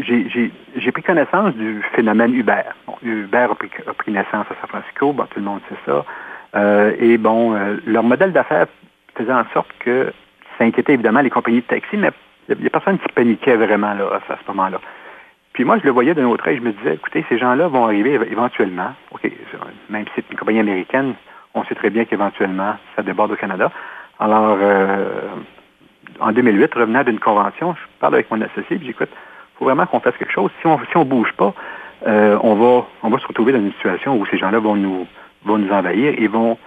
j'ai 0.00 0.92
pris 0.92 1.02
connaissance 1.02 1.54
du 1.54 1.82
phénomène 1.94 2.34
Uber. 2.34 2.62
Uber 3.02 3.46
a 3.50 3.54
pris, 3.94 4.12
naissance 4.12 4.46
à 4.50 4.54
San 4.60 4.68
Francisco, 4.68 5.12
bon, 5.12 5.24
tout 5.24 5.38
le 5.38 5.44
monde 5.44 5.60
sait 5.68 5.76
ça. 5.86 6.04
Euh, 6.56 6.94
et 6.98 7.18
bon, 7.18 7.54
euh, 7.54 7.76
leur 7.86 8.02
modèle 8.02 8.32
d'affaires 8.32 8.66
faisait 9.16 9.32
en 9.32 9.44
sorte 9.52 9.70
que 9.80 10.12
ça 10.56 10.64
inquiétait 10.64 10.94
évidemment 10.94 11.20
les 11.20 11.30
compagnies 11.30 11.60
de 11.60 11.66
taxi, 11.66 11.96
mais 11.96 12.10
il 12.48 12.58
n'y 12.58 12.66
a 12.66 12.70
personne 12.70 12.98
qui 12.98 13.08
paniquait 13.08 13.56
vraiment 13.56 13.94
là, 13.94 14.20
à 14.28 14.36
ce 14.36 14.48
moment-là. 14.48 14.80
Puis 15.52 15.64
moi, 15.64 15.78
je 15.78 15.84
le 15.84 15.90
voyais 15.90 16.14
d'un 16.14 16.26
autre 16.26 16.48
œil, 16.48 16.56
je 16.56 16.62
me 16.62 16.72
disais, 16.72 16.94
écoutez, 16.94 17.24
ces 17.28 17.38
gens-là 17.38 17.68
vont 17.68 17.84
arriver 17.84 18.18
éventuellement. 18.30 18.92
OK, 19.12 19.30
même 19.88 20.04
si 20.06 20.12
c'est 20.16 20.30
une 20.30 20.36
compagnie 20.36 20.60
américaine, 20.60 21.14
on 21.54 21.64
sait 21.64 21.76
très 21.76 21.90
bien 21.90 22.04
qu'éventuellement, 22.04 22.74
ça 22.96 23.02
déborde 23.02 23.30
au 23.30 23.36
Canada. 23.36 23.70
Alors, 24.18 24.58
euh, 24.60 25.20
en 26.20 26.32
2008, 26.32 26.74
revenant 26.74 27.04
d'une 27.04 27.20
convention, 27.20 27.74
je 27.74 27.80
parle 28.00 28.14
avec 28.14 28.30
mon 28.30 28.40
associé, 28.40 28.76
puis 28.76 28.86
j'écoute, 28.86 29.10
il 29.54 29.58
faut 29.58 29.64
vraiment 29.66 29.86
qu'on 29.86 30.00
fasse 30.00 30.16
quelque 30.16 30.32
chose. 30.32 30.50
Si 30.60 30.66
on 30.66 30.78
si 30.78 30.96
on 30.96 31.04
bouge 31.04 31.32
pas, 31.36 31.54
euh, 32.06 32.38
on 32.42 32.54
va 32.54 32.86
on 33.02 33.08
va 33.08 33.18
se 33.18 33.26
retrouver 33.26 33.52
dans 33.52 33.60
une 33.60 33.72
situation 33.72 34.18
où 34.18 34.26
ces 34.26 34.38
gens-là 34.38 34.58
vont 34.58 34.76
nous 34.76 35.06
vont 35.44 35.58
nous 35.58 35.72
envahir 35.72 36.14
et 36.16 36.26
vont 36.26 36.58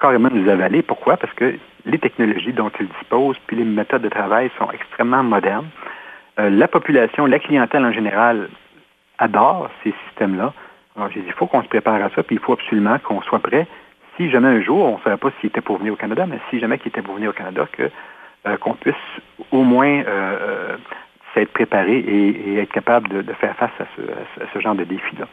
carrément 0.00 0.30
nous 0.32 0.48
avaler. 0.48 0.82
Pourquoi? 0.82 1.16
Parce 1.16 1.32
que 1.34 1.54
les 1.84 1.98
technologies 1.98 2.52
dont 2.52 2.70
ils 2.80 2.88
disposent, 2.88 3.36
puis 3.46 3.56
les 3.56 3.64
méthodes 3.64 4.02
de 4.02 4.08
travail 4.08 4.50
sont 4.58 4.70
extrêmement 4.70 5.22
modernes. 5.22 5.68
Euh, 6.38 6.50
la 6.50 6.68
population, 6.68 7.26
la 7.26 7.38
clientèle 7.38 7.84
en 7.84 7.92
général 7.92 8.48
adore 9.18 9.68
ces 9.84 9.94
systèmes-là. 10.06 10.52
Alors 10.96 11.10
j'ai 11.10 11.20
dit, 11.20 11.26
il 11.28 11.32
faut 11.32 11.46
qu'on 11.46 11.62
se 11.62 11.68
prépare 11.68 12.02
à 12.02 12.10
ça, 12.10 12.22
puis 12.22 12.36
il 12.36 12.40
faut 12.40 12.52
absolument 12.52 12.98
qu'on 12.98 13.20
soit 13.22 13.38
prêt. 13.38 13.66
Si 14.16 14.30
jamais 14.30 14.48
un 14.48 14.60
jour, 14.60 14.84
on 14.84 14.98
ne 14.98 15.02
savait 15.02 15.16
pas 15.16 15.30
s'il 15.40 15.48
était 15.48 15.60
pour 15.60 15.78
venir 15.78 15.92
au 15.92 15.96
Canada, 15.96 16.26
mais 16.26 16.38
si 16.50 16.58
jamais 16.60 16.78
il 16.82 16.88
était 16.88 17.02
pour 17.02 17.14
venir 17.14 17.30
au 17.30 17.32
Canada, 17.32 17.66
que 17.72 17.90
euh, 18.46 18.56
qu'on 18.56 18.74
puisse 18.74 18.94
au 19.52 19.62
moins 19.62 20.02
c'est 21.32 21.42
être 21.42 21.52
préparé 21.52 21.96
et, 21.98 22.58
être 22.58 22.72
capable 22.72 23.24
de, 23.24 23.32
faire 23.32 23.54
face 23.56 23.70
à 23.80 23.84
ce, 24.52 24.58
genre 24.60 24.74
de 24.74 24.84
défi-là. 24.84 25.26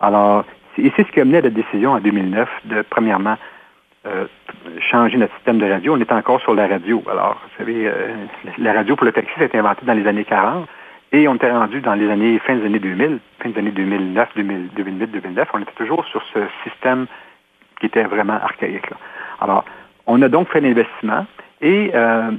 Alors, 0.00 0.44
et 0.78 0.92
c'est 0.96 1.06
ce 1.06 1.12
qui 1.12 1.20
a 1.20 1.24
mené 1.24 1.38
à 1.38 1.42
la 1.42 1.50
décision 1.50 1.92
en 1.92 2.00
2009 2.00 2.48
de, 2.64 2.82
premièrement, 2.82 3.36
euh, 4.06 4.26
changer 4.80 5.18
notre 5.18 5.34
système 5.36 5.58
de 5.58 5.70
radio. 5.70 5.94
On 5.94 6.00
est 6.00 6.12
encore 6.12 6.40
sur 6.40 6.54
la 6.54 6.66
radio. 6.66 7.02
Alors, 7.10 7.34
vous 7.42 7.58
savez, 7.58 7.86
euh, 7.86 8.14
la 8.58 8.72
radio 8.72 8.96
pour 8.96 9.04
le 9.04 9.12
taxi, 9.12 9.32
ça 9.36 9.42
a 9.42 9.46
été 9.46 9.58
inventé 9.58 9.84
dans 9.84 9.92
les 9.92 10.06
années 10.06 10.24
40 10.24 10.66
et 11.12 11.26
on 11.28 11.34
était 11.34 11.50
rendu 11.50 11.80
dans 11.80 11.94
les 11.94 12.08
années, 12.08 12.38
fin 12.38 12.54
des 12.54 12.64
années 12.64 12.78
2000, 12.78 13.18
fin 13.42 13.50
des 13.50 13.58
années 13.58 13.72
2009, 13.72 14.28
2008, 14.36 15.10
2009, 15.10 15.48
on 15.52 15.58
était 15.60 15.72
toujours 15.72 16.04
sur 16.06 16.22
ce 16.32 16.40
système 16.64 17.06
qui 17.80 17.86
était 17.86 18.04
vraiment 18.04 18.34
archaïque. 18.34 18.88
Alors, 19.40 19.64
on 20.06 20.22
a 20.22 20.28
donc 20.28 20.48
fait 20.48 20.60
l'investissement 20.60 21.26
et 21.60 21.90
euh, 21.94 22.30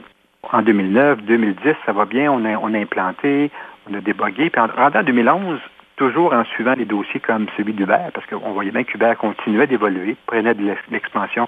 en 0.44 0.62
2009, 0.62 1.24
2010, 1.24 1.76
ça 1.86 1.94
va 1.94 2.06
bien, 2.06 2.32
on 2.32 2.44
a, 2.46 2.58
on 2.58 2.74
a 2.74 2.80
implanté, 2.80 3.52
on 3.90 3.94
a 3.94 4.02
débogué. 4.02 4.50
Puis 4.50 4.62
en, 4.62 4.70
en 4.78 5.04
2011, 5.04 5.60
toujours 5.96 6.34
en 6.34 6.44
suivant 6.46 6.74
des 6.74 6.86
dossiers 6.86 7.20
comme 7.20 7.48
celui 7.58 7.74
d'Uber, 7.74 8.10
parce 8.14 8.26
qu'on 8.28 8.52
voyait 8.52 8.72
bien 8.72 8.84
qu'Uber 8.84 9.14
continuait 9.20 9.68
d'évoluer, 9.68 10.16
prenait 10.26 10.54
de 10.54 10.76
l'expansion 10.90 11.48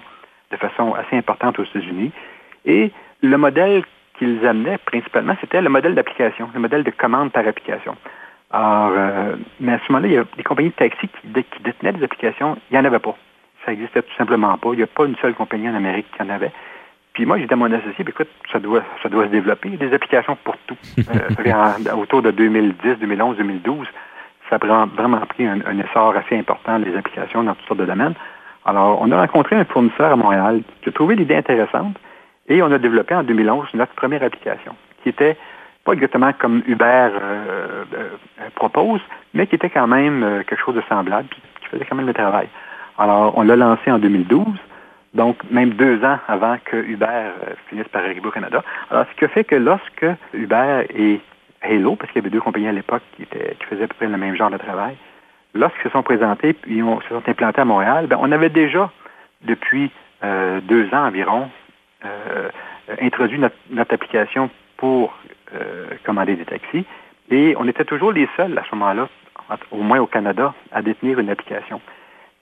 de 0.50 0.56
façon 0.56 0.94
assez 0.94 1.16
importante 1.16 1.58
aux 1.58 1.64
États-Unis. 1.64 2.12
Et 2.64 2.92
le 3.22 3.36
modèle 3.36 3.82
qu'ils 4.18 4.46
amenaient 4.46 4.78
principalement, 4.78 5.34
c'était 5.40 5.60
le 5.60 5.68
modèle 5.68 5.94
d'application, 5.94 6.48
le 6.54 6.60
modèle 6.60 6.84
de 6.84 6.90
commande 6.90 7.32
par 7.32 7.46
application. 7.46 7.96
Alors, 8.52 8.92
euh, 8.96 9.36
mais 9.58 9.72
à 9.72 9.80
ce 9.84 9.92
moment-là, 9.92 10.08
il 10.08 10.14
y 10.14 10.18
a 10.18 10.24
des 10.36 10.44
compagnies 10.44 10.68
de 10.68 10.74
taxi 10.74 11.08
qui, 11.08 11.42
qui 11.42 11.62
détenaient 11.64 11.92
des 11.92 12.04
applications, 12.04 12.56
il 12.70 12.74
n'y 12.74 12.80
en 12.80 12.84
avait 12.84 13.00
pas. 13.00 13.16
Ça 13.64 13.72
n'existait 13.72 14.02
tout 14.02 14.14
simplement 14.16 14.56
pas. 14.58 14.70
Il 14.72 14.76
n'y 14.76 14.82
a 14.82 14.86
pas 14.86 15.06
une 15.06 15.16
seule 15.16 15.34
compagnie 15.34 15.68
en 15.68 15.74
Amérique 15.74 16.06
qui 16.14 16.22
en 16.22 16.28
avait. 16.28 16.52
Puis 17.14 17.26
moi, 17.26 17.38
j'ai 17.38 17.46
dit 17.46 17.52
à 17.52 17.56
mon 17.56 17.70
associé, 17.72 18.04
écoute, 18.06 18.28
ça 18.52 18.58
doit, 18.58 18.82
ça 19.00 19.08
doit 19.08 19.26
se 19.26 19.30
développer. 19.30 19.68
Il 19.68 19.80
y 19.80 19.84
a 19.84 19.88
des 19.88 19.94
applications 19.94 20.36
pour 20.42 20.56
tout. 20.66 20.76
Euh, 20.98 21.92
autour 21.96 22.22
de 22.22 22.32
2010, 22.32 22.98
2011, 22.98 23.36
2012, 23.36 23.86
ça 24.50 24.56
a 24.56 24.86
vraiment 24.86 25.20
pris 25.20 25.46
un, 25.46 25.60
essor 25.78 26.14
assez 26.16 26.36
important, 26.36 26.76
les 26.78 26.94
applications 26.96 27.44
dans 27.44 27.54
toutes 27.54 27.68
sortes 27.68 27.80
de 27.80 27.86
domaines. 27.86 28.14
Alors, 28.66 29.00
on 29.00 29.12
a 29.12 29.20
rencontré 29.20 29.54
un 29.56 29.64
fournisseur 29.64 30.12
à 30.12 30.16
Montréal 30.16 30.62
qui 30.82 30.88
a 30.88 30.92
trouvé 30.92 31.14
l'idée 31.14 31.36
intéressante 31.36 31.96
et 32.48 32.62
on 32.62 32.72
a 32.72 32.78
développé 32.78 33.14
en 33.14 33.22
2011 33.22 33.68
notre 33.74 33.94
première 33.94 34.22
application 34.22 34.74
qui 35.02 35.10
était 35.10 35.36
pas 35.84 35.92
exactement 35.92 36.32
comme 36.32 36.62
Uber 36.66 36.84
euh, 36.84 37.84
euh, 37.94 38.08
propose, 38.54 39.00
mais 39.34 39.46
qui 39.46 39.54
était 39.54 39.70
quand 39.70 39.86
même 39.86 40.42
quelque 40.48 40.62
chose 40.64 40.74
de 40.74 40.82
semblable, 40.88 41.28
puis 41.28 41.40
qui 41.60 41.68
faisait 41.68 41.84
quand 41.84 41.96
même 41.96 42.06
le 42.06 42.14
travail. 42.14 42.48
Alors, 42.98 43.36
on 43.36 43.42
l'a 43.42 43.54
lancé 43.54 43.90
en 43.90 43.98
2012 43.98 44.46
donc 45.14 45.38
même 45.50 45.70
deux 45.70 46.04
ans 46.04 46.18
avant 46.28 46.56
que 46.64 46.76
Uber 46.76 47.06
euh, 47.06 47.54
finisse 47.68 47.88
par 47.88 48.02
arriver 48.02 48.26
au 48.26 48.30
Canada. 48.30 48.62
Alors, 48.90 49.06
ce 49.10 49.16
qui 49.16 49.24
a 49.24 49.28
fait 49.28 49.44
que 49.44 49.54
lorsque 49.54 50.06
Uber 50.32 50.86
et 50.94 51.20
Halo, 51.62 51.96
parce 51.96 52.10
qu'il 52.12 52.20
y 52.20 52.24
avait 52.24 52.30
deux 52.30 52.40
compagnies 52.40 52.68
à 52.68 52.72
l'époque 52.72 53.02
qui, 53.16 53.24
qui 53.26 53.64
faisaient 53.70 53.84
à 53.84 53.88
peu 53.88 53.94
près 53.94 54.06
le 54.06 54.16
même 54.16 54.36
genre 54.36 54.50
de 54.50 54.58
travail, 54.58 54.96
lorsqu'ils 55.54 55.84
se 55.84 55.90
sont 55.90 56.02
présentés 56.02 56.52
puis 56.52 56.80
se 56.80 57.08
sont 57.08 57.28
implantés 57.28 57.60
à 57.60 57.64
Montréal, 57.64 58.06
ben, 58.06 58.18
on 58.20 58.32
avait 58.32 58.50
déjà, 58.50 58.90
depuis 59.42 59.90
euh, 60.24 60.60
deux 60.60 60.92
ans 60.92 61.06
environ, 61.06 61.48
euh, 62.04 62.48
introduit 63.00 63.38
notre, 63.38 63.94
application 63.94 64.50
pour 64.76 65.16
commander 66.02 66.34
des 66.34 66.44
taxis. 66.44 66.84
Et 67.30 67.54
on 67.56 67.68
était 67.68 67.84
toujours 67.84 68.10
les 68.10 68.28
seuls 68.36 68.58
à 68.58 68.64
ce 68.68 68.74
moment-là, 68.74 69.08
au 69.70 69.82
moins 69.82 70.00
au 70.00 70.06
Canada, 70.06 70.52
à 70.72 70.82
détenir 70.82 71.20
une 71.20 71.30
application. 71.30 71.80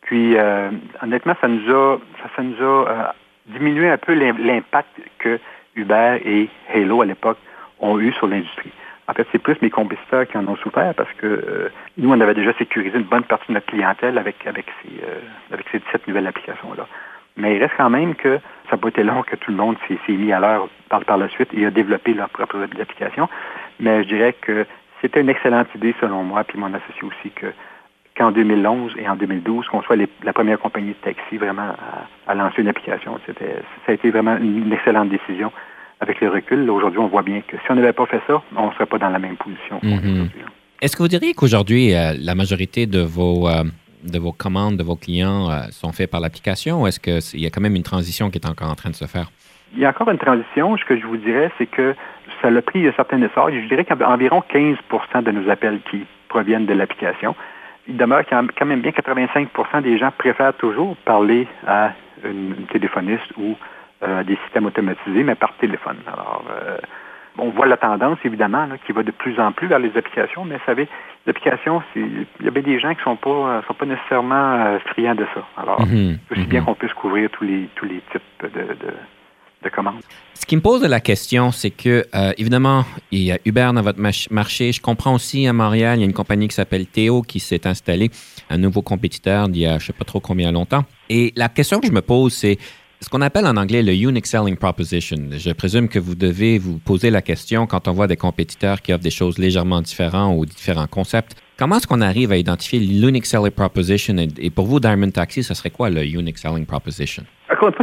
Puis, 0.02 0.36
euh, 0.36 0.70
honnêtement, 1.02 1.34
ça 1.40 1.48
nous 1.48 1.70
a, 1.70 1.98
ça, 2.36 2.42
nous 2.42 2.56
a 2.60 2.88
euh, 2.88 3.04
diminué 3.46 3.88
un 3.88 3.98
peu 3.98 4.14
l'impact 4.14 4.88
que 5.18 5.38
Uber 5.74 6.20
et 6.24 6.48
Halo 6.72 7.02
à 7.02 7.06
l'époque 7.06 7.38
ont 7.80 7.98
eu 7.98 8.12
sur 8.12 8.26
l'industrie. 8.26 8.72
En 9.08 9.14
fait, 9.14 9.26
c'est 9.32 9.38
plus 9.38 9.60
mes 9.62 9.70
compétiteurs 9.70 10.26
qui 10.26 10.38
en 10.38 10.46
ont 10.46 10.56
souffert 10.56 10.94
parce 10.94 11.12
que 11.14 11.26
euh, 11.26 11.68
nous, 11.98 12.10
on 12.10 12.20
avait 12.20 12.34
déjà 12.34 12.52
sécurisé 12.54 12.96
une 12.96 13.04
bonne 13.04 13.24
partie 13.24 13.48
de 13.48 13.54
notre 13.54 13.66
clientèle 13.66 14.18
avec, 14.18 14.46
avec, 14.46 14.66
ces, 14.82 15.00
avec 15.52 15.66
ces 15.72 15.78
17 15.78 16.08
nouvelles 16.08 16.26
applications-là. 16.26 16.86
Mais 17.36 17.56
il 17.56 17.60
reste 17.60 17.74
quand 17.76 17.90
même 17.90 18.14
que 18.14 18.38
ça 18.68 18.76
n'a 18.76 18.78
pas 18.78 18.88
été 18.88 19.02
long 19.02 19.22
que 19.22 19.36
tout 19.36 19.50
le 19.50 19.56
monde 19.56 19.76
s'est 19.88 20.12
mis 20.12 20.32
à 20.32 20.40
l'heure 20.40 20.68
par, 20.88 21.04
par 21.04 21.16
la 21.16 21.28
suite 21.28 21.48
et 21.54 21.66
a 21.66 21.70
développé 21.70 22.14
leur 22.14 22.28
propre 22.28 22.58
application. 22.80 23.28
Mais 23.80 24.02
je 24.02 24.08
dirais 24.08 24.34
que 24.34 24.66
c'était 25.00 25.20
une 25.20 25.30
excellente 25.30 25.68
idée 25.74 25.94
selon 26.00 26.22
moi, 26.22 26.44
puis 26.44 26.58
mon 26.58 26.72
associé 26.72 27.02
aussi, 27.02 27.30
que 27.30 27.46
qu'en 28.16 28.30
2011 28.30 28.92
et 28.98 29.08
en 29.08 29.16
2012, 29.16 29.66
qu'on 29.68 29.82
soit 29.82 29.96
la 29.96 30.32
première 30.32 30.58
compagnie 30.58 30.90
de 30.90 31.04
taxi 31.04 31.36
vraiment 31.36 31.74
à, 32.26 32.34
lancer 32.34 32.62
une 32.62 32.68
application. 32.68 33.18
C'était, 33.26 33.56
ça 33.86 33.92
a 33.92 33.92
été 33.92 34.10
vraiment 34.10 34.36
une, 34.36 34.72
excellente 34.72 35.08
décision 35.08 35.52
avec 36.00 36.20
le 36.20 36.28
recul. 36.28 36.68
Aujourd'hui, 36.68 36.98
on 36.98 37.08
voit 37.08 37.22
bien 37.22 37.40
que 37.40 37.56
si 37.56 37.70
on 37.70 37.74
n'avait 37.74 37.92
pas 37.92 38.06
fait 38.06 38.20
ça, 38.26 38.42
on 38.56 38.68
ne 38.68 38.72
serait 38.72 38.86
pas 38.86 38.98
dans 38.98 39.10
la 39.10 39.18
même 39.18 39.36
position. 39.36 39.78
Mm-hmm. 39.82 40.28
Est-ce 40.82 40.96
que 40.96 41.02
vous 41.02 41.08
diriez 41.08 41.32
qu'aujourd'hui, 41.32 41.94
euh, 41.94 42.12
la 42.18 42.34
majorité 42.34 42.86
de 42.86 43.00
vos, 43.00 43.48
euh, 43.48 43.62
de 44.02 44.18
vos 44.18 44.32
commandes, 44.32 44.76
de 44.76 44.82
vos 44.82 44.96
clients 44.96 45.48
euh, 45.50 45.62
sont 45.70 45.92
faits 45.92 46.10
par 46.10 46.20
l'application 46.20 46.82
ou 46.82 46.86
est-ce 46.86 46.98
qu'il 47.00 47.40
y 47.40 47.46
a 47.46 47.50
quand 47.50 47.60
même 47.60 47.76
une 47.76 47.84
transition 47.84 48.30
qui 48.30 48.38
est 48.38 48.46
encore 48.46 48.68
en 48.68 48.74
train 48.74 48.90
de 48.90 48.96
se 48.96 49.06
faire? 49.06 49.30
Il 49.74 49.80
y 49.80 49.86
a 49.86 49.90
encore 49.90 50.10
une 50.10 50.18
transition. 50.18 50.76
Ce 50.76 50.84
que 50.84 50.98
je 50.98 51.06
vous 51.06 51.16
dirais, 51.16 51.50
c'est 51.56 51.66
que 51.66 51.94
ça 52.42 52.48
a 52.48 52.62
pris 52.62 52.86
un 52.86 52.92
certain 52.92 53.22
essor. 53.22 53.50
Je 53.50 53.68
dirais 53.68 53.84
qu'environ 53.84 54.42
15% 54.52 55.22
de 55.22 55.30
nos 55.30 55.48
appels 55.48 55.80
qui 55.90 56.04
proviennent 56.28 56.66
de 56.66 56.74
l'application. 56.74 57.34
Il 57.88 57.96
demeure 57.96 58.22
quand 58.28 58.66
même 58.66 58.80
bien 58.80 58.92
85% 58.92 59.82
des 59.82 59.98
gens 59.98 60.10
préfèrent 60.16 60.54
toujours 60.54 60.96
parler 60.98 61.46
à 61.66 61.92
une, 62.24 62.66
téléphoniste 62.70 63.32
ou 63.36 63.56
euh, 64.02 64.22
des 64.22 64.36
systèmes 64.44 64.66
automatisés, 64.66 65.24
mais 65.24 65.34
par 65.34 65.52
téléphone. 65.56 65.96
Alors, 66.06 66.44
euh, 66.50 66.78
on 67.38 67.48
voit 67.50 67.66
la 67.66 67.76
tendance, 67.76 68.18
évidemment, 68.24 68.68
qui 68.86 68.92
va 68.92 69.02
de 69.02 69.10
plus 69.10 69.40
en 69.40 69.52
plus 69.52 69.66
vers 69.66 69.78
les 69.78 69.96
applications, 69.96 70.44
mais 70.44 70.56
vous 70.56 70.64
savez, 70.66 70.86
les 71.26 71.30
applications, 71.30 71.82
il 71.96 72.26
y 72.40 72.48
a 72.48 72.50
bien 72.50 72.62
des 72.62 72.78
gens 72.78 72.92
qui 72.92 73.00
ne 73.00 73.04
sont 73.04 73.16
pas, 73.16 73.62
sont 73.66 73.74
pas 73.74 73.86
nécessairement 73.86 74.78
friands 74.86 75.14
de 75.14 75.26
ça. 75.34 75.42
Alors, 75.56 75.80
c'est 75.80 76.18
aussi 76.30 76.46
bien 76.46 76.60
mm-hmm. 76.60 76.64
qu'on 76.64 76.74
puisse 76.74 76.92
couvrir 76.92 77.30
tous 77.30 77.44
les, 77.44 77.68
tous 77.74 77.86
les 77.86 78.00
types 78.12 78.54
de 78.54 78.76
ce 80.42 80.46
qui 80.46 80.56
me 80.56 80.60
pose 80.60 80.82
la 80.82 80.98
question, 80.98 81.52
c'est 81.52 81.70
que, 81.70 82.04
euh, 82.16 82.32
évidemment, 82.36 82.84
il 83.12 83.22
y 83.22 83.30
a 83.30 83.38
Uber 83.44 83.70
dans 83.72 83.82
votre 83.82 84.00
marché. 84.00 84.72
Je 84.72 84.80
comprends 84.80 85.14
aussi 85.14 85.46
à 85.46 85.52
Montréal, 85.52 85.98
il 85.98 86.00
y 86.00 86.02
a 86.02 86.06
une 86.06 86.12
compagnie 86.12 86.48
qui 86.48 86.56
s'appelle 86.56 86.86
Théo 86.86 87.22
qui 87.22 87.38
s'est 87.38 87.64
installée, 87.64 88.10
un 88.50 88.58
nouveau 88.58 88.82
compétiteur 88.82 89.48
d'il 89.48 89.62
y 89.62 89.66
a 89.66 89.78
je 89.78 89.84
ne 89.84 89.86
sais 89.86 89.92
pas 89.92 90.04
trop 90.04 90.18
combien 90.18 90.50
longtemps. 90.50 90.84
Et 91.08 91.32
la 91.36 91.48
question 91.48 91.78
que 91.78 91.86
je 91.86 91.92
me 91.92 92.02
pose, 92.02 92.32
c'est 92.32 92.58
ce 93.00 93.08
qu'on 93.08 93.20
appelle 93.20 93.46
en 93.46 93.56
anglais 93.56 93.84
le 93.84 93.94
unique 93.94 94.26
selling 94.26 94.56
proposition. 94.56 95.16
Je 95.30 95.50
présume 95.52 95.88
que 95.88 96.00
vous 96.00 96.16
devez 96.16 96.58
vous 96.58 96.78
poser 96.78 97.10
la 97.10 97.22
question 97.22 97.68
quand 97.68 97.86
on 97.86 97.92
voit 97.92 98.08
des 98.08 98.16
compétiteurs 98.16 98.82
qui 98.82 98.92
offrent 98.92 99.04
des 99.04 99.10
choses 99.10 99.38
légèrement 99.38 99.80
différentes 99.80 100.36
ou 100.38 100.44
différents 100.44 100.88
concepts. 100.88 101.36
Comment 101.56 101.76
est-ce 101.76 101.86
qu'on 101.86 102.00
arrive 102.00 102.32
à 102.32 102.36
identifier 102.36 102.80
l'unique 102.80 103.26
selling 103.26 103.50
proposition? 103.50 104.16
Et 104.38 104.50
pour 104.50 104.66
vous, 104.66 104.80
Diamond 104.80 105.10
Taxi, 105.10 105.44
ce 105.44 105.54
serait 105.54 105.70
quoi 105.70 105.90
le 105.90 106.04
unique 106.04 106.38
selling 106.38 106.66
proposition? 106.66 107.24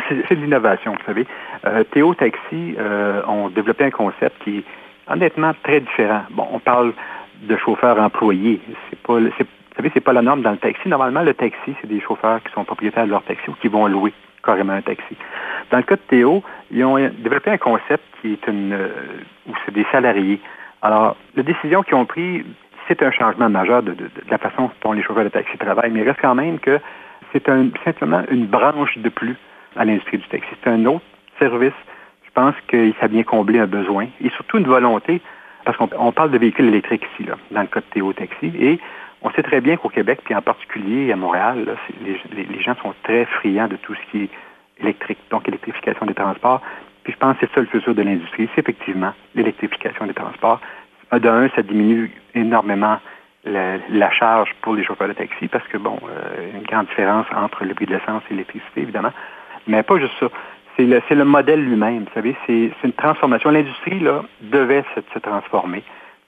C'est 0.09 0.35
de 0.35 0.41
l'innovation, 0.41 0.91
vous 0.91 1.05
savez. 1.05 1.25
Euh, 1.65 1.83
Théo 1.85 2.13
Taxi 2.13 2.75
euh, 2.77 3.21
ont 3.27 3.49
développé 3.49 3.85
un 3.85 3.91
concept 3.91 4.43
qui 4.43 4.57
est 4.57 4.63
honnêtement 5.07 5.53
très 5.63 5.79
différent. 5.79 6.23
Bon, 6.31 6.47
on 6.51 6.59
parle 6.59 6.93
de 7.43 7.55
chauffeurs 7.55 7.97
employés. 7.97 8.59
Pas, 9.03 9.19
vous 9.19 9.29
savez, 9.77 9.91
c'est 9.93 10.03
pas 10.03 10.11
la 10.11 10.21
norme 10.21 10.41
dans 10.41 10.51
le 10.51 10.57
taxi. 10.57 10.89
Normalement, 10.89 11.21
le 11.21 11.33
taxi, 11.33 11.73
c'est 11.79 11.87
des 11.87 12.01
chauffeurs 12.01 12.43
qui 12.43 12.51
sont 12.51 12.65
propriétaires 12.65 13.05
de 13.05 13.11
leur 13.11 13.23
taxi 13.23 13.49
ou 13.49 13.53
qui 13.61 13.69
vont 13.69 13.87
louer 13.87 14.13
carrément 14.43 14.73
un 14.73 14.81
taxi. 14.81 15.15
Dans 15.71 15.77
le 15.77 15.83
cas 15.83 15.95
de 15.95 16.01
Théo, 16.01 16.43
ils 16.71 16.83
ont 16.83 16.97
développé 16.97 17.51
un 17.51 17.57
concept 17.57 18.03
qui 18.21 18.33
est 18.33 18.47
une, 18.47 18.73
euh, 18.73 18.89
où 19.47 19.53
c'est 19.65 19.73
des 19.73 19.85
salariés. 19.93 20.41
Alors, 20.81 21.15
la 21.35 21.43
décision 21.43 21.83
qu'ils 21.83 21.95
ont 21.95 22.05
prise, 22.05 22.43
c'est 22.89 23.01
un 23.01 23.11
changement 23.11 23.49
majeur 23.49 23.81
de, 23.83 23.95
la 24.29 24.37
façon 24.37 24.69
dont 24.83 24.91
les 24.91 25.03
chauffeurs 25.03 25.23
de 25.23 25.29
taxi 25.29 25.57
travaillent, 25.57 25.91
mais 25.91 26.01
il 26.01 26.07
reste 26.07 26.19
quand 26.21 26.35
même 26.35 26.59
que 26.59 26.79
c'est 27.31 27.45
simplement 27.85 28.23
une 28.29 28.47
branche 28.47 28.97
de 28.97 29.09
plus 29.09 29.37
à 29.75 29.85
l'industrie 29.85 30.17
du 30.17 30.27
taxi. 30.27 30.49
C'est 30.63 30.69
un 30.69 30.85
autre 30.85 31.05
service. 31.39 31.73
Je 32.25 32.31
pense 32.33 32.55
qu'il 32.67 32.93
s'est 32.99 33.07
bien 33.07 33.23
comblé 33.23 33.59
un 33.59 33.67
besoin 33.67 34.07
et 34.23 34.29
surtout 34.29 34.57
une 34.57 34.67
volonté, 34.67 35.21
parce 35.65 35.77
qu'on 35.77 36.11
parle 36.11 36.31
de 36.31 36.37
véhicules 36.37 36.67
électriques 36.67 37.05
ici, 37.13 37.27
là, 37.27 37.35
dans 37.51 37.61
le 37.61 37.67
cas 37.67 37.81
de 37.81 37.85
Théo 37.91 38.13
Taxi, 38.13 38.51
et 38.59 38.79
on 39.21 39.29
sait 39.31 39.43
très 39.43 39.61
bien 39.61 39.75
qu'au 39.77 39.89
Québec, 39.89 40.21
puis 40.23 40.33
en 40.33 40.41
particulier 40.41 41.11
à 41.11 41.15
Montréal, 41.15 41.75
les, 42.05 42.61
gens 42.61 42.75
sont 42.81 42.93
très 43.03 43.25
friands 43.25 43.67
de 43.67 43.75
tout 43.75 43.93
ce 43.93 44.11
qui 44.11 44.23
est 44.23 44.29
électrique, 44.79 45.19
donc 45.29 45.47
électrification 45.47 46.05
des 46.05 46.13
transports. 46.13 46.61
Puis 47.03 47.13
je 47.13 47.17
pense 47.17 47.37
que 47.37 47.45
c'est 47.45 47.53
ça 47.53 47.61
le 47.61 47.67
futur 47.67 47.93
de 47.93 48.01
l'industrie, 48.01 48.49
c'est 48.55 48.61
effectivement 48.61 49.13
l'électrification 49.35 50.05
des 50.05 50.13
transports. 50.13 50.61
D'un, 51.11 51.49
ça 51.49 51.63
diminue 51.63 52.11
énormément 52.35 52.99
la, 53.43 54.11
charge 54.11 54.53
pour 54.61 54.75
les 54.75 54.83
chauffeurs 54.83 55.07
de 55.07 55.13
taxi 55.13 55.47
parce 55.47 55.67
que, 55.67 55.77
bon, 55.77 55.97
euh, 56.03 56.51
une 56.53 56.63
grande 56.63 56.87
différence 56.87 57.25
entre 57.35 57.65
le 57.65 57.73
prix 57.73 57.85
de 57.85 57.93
l'essence 57.93 58.21
et 58.29 58.33
l'électricité, 58.33 58.81
évidemment. 58.81 59.11
Mais 59.67 59.83
pas 59.83 59.99
juste 59.99 60.13
ça. 60.19 60.27
C'est 60.75 60.85
le, 60.85 61.01
le, 61.09 61.25
modèle 61.25 61.63
lui-même, 61.63 62.05
vous 62.05 62.13
savez, 62.13 62.35
c'est 62.47 62.71
une 62.83 62.93
transformation. 62.93 63.49
L'industrie, 63.49 63.99
là, 63.99 64.23
devait 64.41 64.83
se, 64.95 65.19
transformer. 65.19 65.83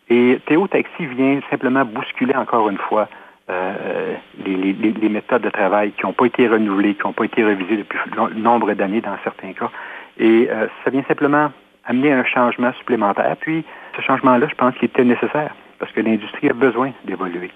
Et 0.10 0.40
Théo 0.46 0.68
Taxi 0.68 1.06
vient 1.06 1.40
simplement 1.50 1.86
bousculer 1.86 2.36
encore 2.36 2.70
une 2.70 2.78
fois 2.78 3.08
euh, 3.50 4.14
les, 4.46 4.74
les, 4.74 5.10
méthodes 5.10 5.42
de 5.42 5.50
travail 5.50 5.92
qui 5.92 6.06
n'ont 6.06 6.14
pas 6.14 6.26
été 6.26 6.48
renouvelées, 6.48 6.96
qui 6.96 7.06
n'ont 7.06 7.14
pas 7.14 7.26
été 7.26 7.44
révisées 7.44 7.78
depuis 7.78 8.00
nombre 8.36 8.74
d'années 8.74 9.02
dans 9.02 9.18
certains 9.24 9.54
cas. 9.54 9.72
Et 10.18 10.50
euh, 10.52 10.68
ça 10.84 10.92
vient 10.92 11.04
simplement 11.08 11.52
amener 11.86 12.12
un 12.12 12.26
changement 12.26 12.74
supplémentaire. 12.74 13.36
Puis, 13.40 13.64
ce 13.96 14.02
changement-là, 14.02 14.48
je 14.50 14.56
pense 14.56 14.76
qu'il 14.76 14.86
était 14.86 15.04
nécessaire 15.04 15.56
parce 15.80 15.92
que 15.92 16.02
l'industrie 16.02 16.50
a 16.50 16.54
besoin 16.54 16.92
d'évoluer. 17.06 17.52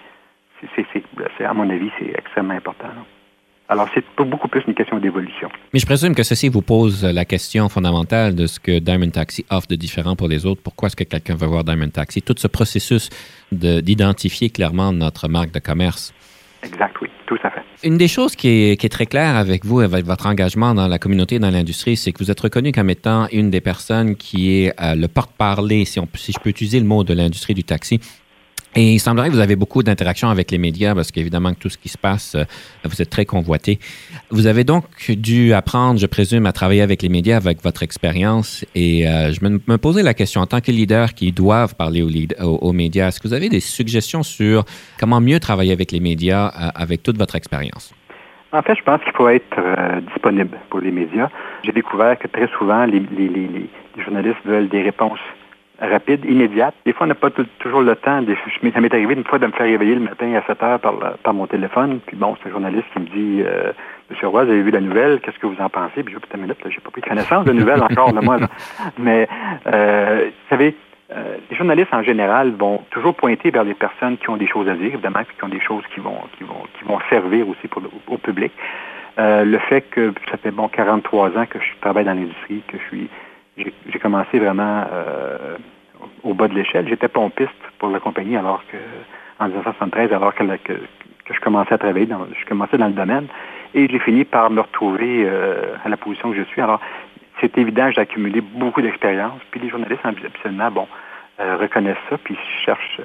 C'est, 0.74 1.44
à 1.44 1.54
mon 1.54 1.68
avis, 1.70 1.90
c'est 1.98 2.10
extrêmement 2.16 2.54
important. 2.54 2.88
Alors, 3.68 3.88
c'est 3.94 4.04
beaucoup 4.24 4.46
plus 4.46 4.62
une 4.68 4.74
question 4.74 4.98
d'évolution. 4.98 5.48
Mais 5.72 5.80
je 5.80 5.86
présume 5.86 6.14
que 6.14 6.22
ceci 6.22 6.48
vous 6.48 6.62
pose 6.62 7.04
la 7.04 7.24
question 7.24 7.68
fondamentale 7.68 8.36
de 8.36 8.46
ce 8.46 8.60
que 8.60 8.78
Diamond 8.78 9.10
Taxi 9.10 9.44
offre 9.50 9.66
de 9.66 9.74
différent 9.74 10.14
pour 10.14 10.28
les 10.28 10.46
autres. 10.46 10.62
Pourquoi 10.62 10.86
est-ce 10.86 10.96
que 10.96 11.04
quelqu'un 11.04 11.34
veut 11.34 11.48
voir 11.48 11.64
Diamond 11.64 11.88
Taxi? 11.88 12.22
Tout 12.22 12.36
ce 12.38 12.46
processus 12.46 13.10
d'identifier 13.50 14.50
clairement 14.50 14.92
notre 14.92 15.28
marque 15.28 15.50
de 15.50 15.58
commerce. 15.58 16.14
Exact, 16.62 16.96
oui, 17.02 17.08
tout 17.26 17.38
à 17.42 17.50
fait. 17.50 17.62
Une 17.82 17.98
des 17.98 18.08
choses 18.08 18.36
qui 18.36 18.48
est, 18.48 18.88
très 18.88 19.06
claire 19.06 19.36
avec 19.36 19.64
vous, 19.64 19.80
avec 19.80 20.04
votre 20.04 20.26
engagement 20.26 20.74
dans 20.74 20.86
la 20.86 20.98
communauté, 20.98 21.38
dans 21.38 21.50
l'industrie, 21.50 21.96
c'est 21.96 22.12
que 22.12 22.18
vous 22.18 22.30
êtes 22.30 22.40
reconnu 22.40 22.72
comme 22.72 22.90
étant 22.90 23.26
une 23.32 23.50
des 23.50 23.60
personnes 23.60 24.14
qui 24.16 24.62
est 24.62 24.80
euh, 24.80 24.94
le 24.94 25.08
porte-parler, 25.08 25.84
si, 25.84 26.00
si 26.14 26.32
je 26.32 26.38
peux 26.40 26.50
utiliser 26.50 26.78
le 26.78 26.86
mot, 26.86 27.04
de 27.04 27.14
l'industrie 27.14 27.54
du 27.54 27.64
taxi 27.64 28.00
et 28.76 28.92
il 28.92 28.98
semblerait 28.98 29.28
que 29.28 29.32
vous 29.32 29.40
avez 29.40 29.56
beaucoup 29.56 29.82
d'interactions 29.82 30.28
avec 30.28 30.50
les 30.50 30.58
médias 30.58 30.94
parce 30.94 31.10
qu'évidemment 31.10 31.54
que 31.54 31.58
tout 31.58 31.70
ce 31.70 31.78
qui 31.78 31.88
se 31.88 31.96
passe, 31.96 32.34
euh, 32.34 32.44
vous 32.84 33.00
êtes 33.00 33.08
très 33.08 33.24
convoité. 33.24 33.78
Vous 34.30 34.46
avez 34.46 34.64
donc 34.64 34.84
dû 35.08 35.54
apprendre, 35.54 35.98
je 35.98 36.06
présume, 36.06 36.44
à 36.44 36.52
travailler 36.52 36.82
avec 36.82 37.00
les 37.00 37.08
médias 37.08 37.36
avec 37.36 37.62
votre 37.62 37.82
expérience. 37.82 38.66
Et 38.74 39.08
euh, 39.08 39.32
je 39.32 39.42
me, 39.42 39.78
posais 39.78 40.02
la 40.02 40.12
question, 40.12 40.42
en 40.42 40.46
tant 40.46 40.60
que 40.60 40.70
leader 40.70 41.14
qui 41.14 41.32
doivent 41.32 41.74
parler 41.74 42.02
aux, 42.02 42.44
aux, 42.44 42.72
médias, 42.74 43.08
est-ce 43.08 43.18
que 43.18 43.28
vous 43.28 43.34
avez 43.34 43.48
des 43.48 43.60
suggestions 43.60 44.22
sur 44.22 44.64
comment 45.00 45.22
mieux 45.22 45.40
travailler 45.40 45.72
avec 45.72 45.90
les 45.90 46.00
médias 46.00 46.48
euh, 46.48 46.68
avec 46.74 47.02
toute 47.02 47.16
votre 47.16 47.34
expérience? 47.34 47.94
En 48.52 48.60
fait, 48.60 48.76
je 48.76 48.82
pense 48.82 49.02
qu'il 49.02 49.12
faut 49.12 49.28
être 49.28 50.00
disponible 50.12 50.56
pour 50.70 50.80
les 50.80 50.90
médias. 50.90 51.28
J'ai 51.64 51.72
découvert 51.72 52.18
que 52.18 52.28
très 52.28 52.46
souvent, 52.58 52.84
les, 52.84 53.00
les, 53.00 53.28
les 53.28 53.68
journalistes 54.02 54.38
veulent 54.44 54.68
des 54.68 54.82
réponses 54.82 55.18
rapide, 55.80 56.24
immédiate. 56.24 56.74
Des 56.84 56.92
fois, 56.92 57.04
on 57.04 57.08
n'a 57.08 57.14
pas 57.14 57.30
toujours 57.58 57.82
le 57.82 57.94
temps. 57.96 58.22
ça 58.22 58.80
m'est 58.80 58.94
arrivé 58.94 59.14
une 59.14 59.24
fois 59.24 59.38
de 59.38 59.46
me 59.46 59.52
faire 59.52 59.66
réveiller 59.66 59.94
le 59.94 60.00
matin 60.00 60.32
à 60.34 60.42
7 60.46 60.62
heures 60.62 60.80
par, 60.80 61.34
mon 61.34 61.46
téléphone. 61.46 62.00
Puis 62.06 62.16
bon, 62.16 62.36
c'est 62.36 62.48
un 62.48 62.52
journaliste 62.52 62.86
qui 62.92 63.00
me 63.00 63.06
dit 63.06 63.42
euh, 63.46 63.72
Monsieur 64.10 64.28
Roy, 64.28 64.44
vous 64.44 64.50
avez 64.50 64.62
vu 64.62 64.70
la 64.70 64.80
nouvelle, 64.80 65.20
qu'est-ce 65.20 65.38
que 65.38 65.46
vous 65.46 65.60
en 65.60 65.68
pensez? 65.68 66.02
Puis 66.02 66.14
je 66.14 66.18
putain, 66.18 66.38
minute, 66.38 66.56
j'ai 66.68 66.80
pas 66.80 66.90
pris 66.90 67.02
connaissance 67.02 67.44
de 67.44 67.52
nouvelles 67.52 67.82
encore, 67.82 68.12
là, 68.12 68.20
moi. 68.22 68.38
Mais 68.98 69.28
euh, 69.66 70.26
vous 70.26 70.48
savez, 70.48 70.74
euh, 71.14 71.36
les 71.50 71.56
journalistes 71.56 71.92
en 71.92 72.02
général 72.02 72.52
vont 72.52 72.82
toujours 72.90 73.14
pointer 73.14 73.50
vers 73.50 73.64
les 73.64 73.74
personnes 73.74 74.16
qui 74.16 74.30
ont 74.30 74.36
des 74.36 74.48
choses 74.48 74.68
à 74.68 74.74
dire, 74.74 74.94
évidemment, 74.94 75.24
puis 75.26 75.36
qui 75.36 75.44
ont 75.44 75.48
des 75.48 75.60
choses 75.60 75.84
qui 75.94 76.00
vont 76.00 76.18
qui 76.38 76.44
vont 76.44 76.62
qui 76.78 76.84
vont 76.84 76.98
servir 77.10 77.48
aussi 77.48 77.68
pour 77.68 77.82
au 78.08 78.16
public. 78.16 78.52
le 79.18 79.58
fait 79.58 79.82
que 79.82 80.12
ça 80.30 80.38
fait 80.38 80.50
bon 80.50 80.68
43 80.68 81.36
ans 81.36 81.46
que 81.46 81.58
je 81.58 81.80
travaille 81.80 82.04
dans 82.04 82.14
l'industrie, 82.14 82.62
que 82.68 82.78
je 82.78 82.96
suis 82.96 83.08
j'ai 83.56 83.98
commencé 83.98 84.38
vraiment 84.38 84.84
euh, 84.92 85.56
au 86.22 86.34
bas 86.34 86.48
de 86.48 86.54
l'échelle. 86.54 86.88
J'étais 86.88 87.08
pompiste 87.08 87.50
pour 87.78 87.88
la 87.88 88.00
compagnie 88.00 88.36
alors 88.36 88.62
que 88.70 88.76
en 89.38 89.48
1973, 89.48 90.12
alors 90.12 90.34
que, 90.34 90.44
je 91.30 91.40
commençais 91.40 91.74
à 91.74 91.78
travailler, 91.78 92.06
dans, 92.06 92.26
je 92.38 92.46
commençais 92.46 92.78
dans 92.78 92.86
le 92.86 92.94
domaine, 92.94 93.26
et 93.74 93.86
j'ai 93.88 93.98
fini 93.98 94.24
par 94.24 94.50
me 94.50 94.60
retrouver 94.60 95.24
euh, 95.26 95.74
à 95.84 95.88
la 95.90 95.96
position 95.98 96.30
que 96.30 96.38
je 96.38 96.42
suis. 96.44 96.62
Alors, 96.62 96.80
c'est 97.40 97.58
évident, 97.58 97.90
j'ai 97.90 98.00
accumulé 98.00 98.40
beaucoup 98.40 98.80
d'expérience, 98.80 99.38
puis 99.50 99.60
les 99.60 99.68
journalistes, 99.68 100.00
absolument, 100.06 100.70
bon, 100.70 100.88
euh, 101.40 101.56
reconnaissent 101.56 101.96
ça, 102.08 102.16
puis 102.16 102.38
cherchent 102.64 103.00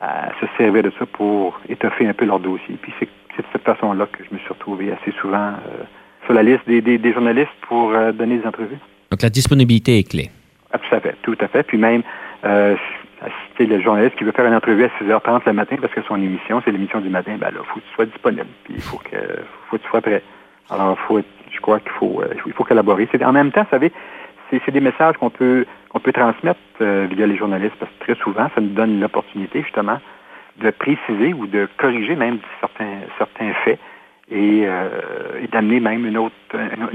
à 0.00 0.30
se 0.40 0.46
servir 0.56 0.82
de 0.82 0.92
ça 0.98 1.06
pour 1.06 1.60
étoffer 1.68 2.08
un 2.08 2.14
peu 2.14 2.24
leur 2.24 2.40
dossier. 2.40 2.76
Puis 2.82 2.92
c'est 2.98 3.06
de 3.06 3.46
cette 3.52 3.62
façon-là 3.62 4.06
que 4.06 4.24
je 4.24 4.34
me 4.34 4.38
suis 4.40 4.48
retrouvé 4.48 4.90
assez 4.90 5.12
souvent 5.20 5.52
sur 6.24 6.34
la 6.34 6.42
liste 6.42 6.66
des 6.66 7.12
journalistes 7.12 7.54
pour 7.68 7.92
donner 8.12 8.38
des 8.38 8.46
entrevues. 8.46 8.78
Donc 9.14 9.22
la 9.22 9.30
disponibilité 9.30 10.00
est 10.00 10.10
clé. 10.10 10.28
Tout 10.72 10.92
à 10.92 10.98
fait, 10.98 11.14
tout 11.22 11.36
à 11.38 11.46
fait. 11.46 11.62
Puis 11.62 11.78
même, 11.78 12.02
euh, 12.44 12.74
le 13.60 13.80
journaliste 13.80 14.16
qui 14.16 14.24
veut 14.24 14.32
faire 14.32 14.44
une 14.44 14.56
entrevue 14.56 14.82
à 14.82 14.88
6h30 15.00 15.42
le 15.46 15.52
matin 15.52 15.76
parce 15.80 15.94
que 15.94 16.02
son 16.02 16.16
émission, 16.16 16.60
c'est 16.64 16.72
l'émission 16.72 17.00
du 17.00 17.10
matin, 17.10 17.36
ben 17.38 17.52
là, 17.52 17.60
il 17.60 17.64
faut 17.64 17.78
que 17.78 17.84
tu 17.86 17.94
sois 17.94 18.06
disponible. 18.06 18.48
Il 18.68 18.80
faut 18.80 18.98
que, 18.98 19.78
tu 19.78 19.88
sois 19.88 20.00
prêt. 20.00 20.20
Alors, 20.68 20.98
faut 20.98 21.20
je 21.48 21.60
crois 21.60 21.78
qu'il 21.78 21.92
faut, 21.92 22.22
euh, 22.22 22.52
faut 22.56 22.64
collaborer. 22.64 23.08
En 23.24 23.30
même 23.30 23.52
temps, 23.52 23.62
vous 23.62 23.70
savez, 23.70 23.92
c'est 24.50 24.72
des 24.72 24.80
messages 24.80 25.16
qu'on 25.18 25.30
peut, 25.30 25.64
qu'on 25.90 26.00
peut 26.00 26.12
transmettre 26.12 26.58
euh, 26.80 27.06
via 27.08 27.28
les 27.28 27.36
journalistes 27.36 27.76
parce 27.78 27.92
que 27.92 28.12
très 28.12 28.20
souvent, 28.20 28.50
ça 28.52 28.60
nous 28.60 28.74
donne 28.74 28.98
l'opportunité, 28.98 29.62
justement, 29.62 30.00
de 30.56 30.70
préciser 30.70 31.34
ou 31.34 31.46
de 31.46 31.68
corriger 31.76 32.16
même 32.16 32.38
certains, 32.60 32.98
certains 33.16 33.52
faits 33.64 33.78
euh, 34.32 35.42
et, 35.42 35.46
d'amener 35.48 35.80
même 35.80 36.06
une 36.06 36.16
autre, 36.16 36.34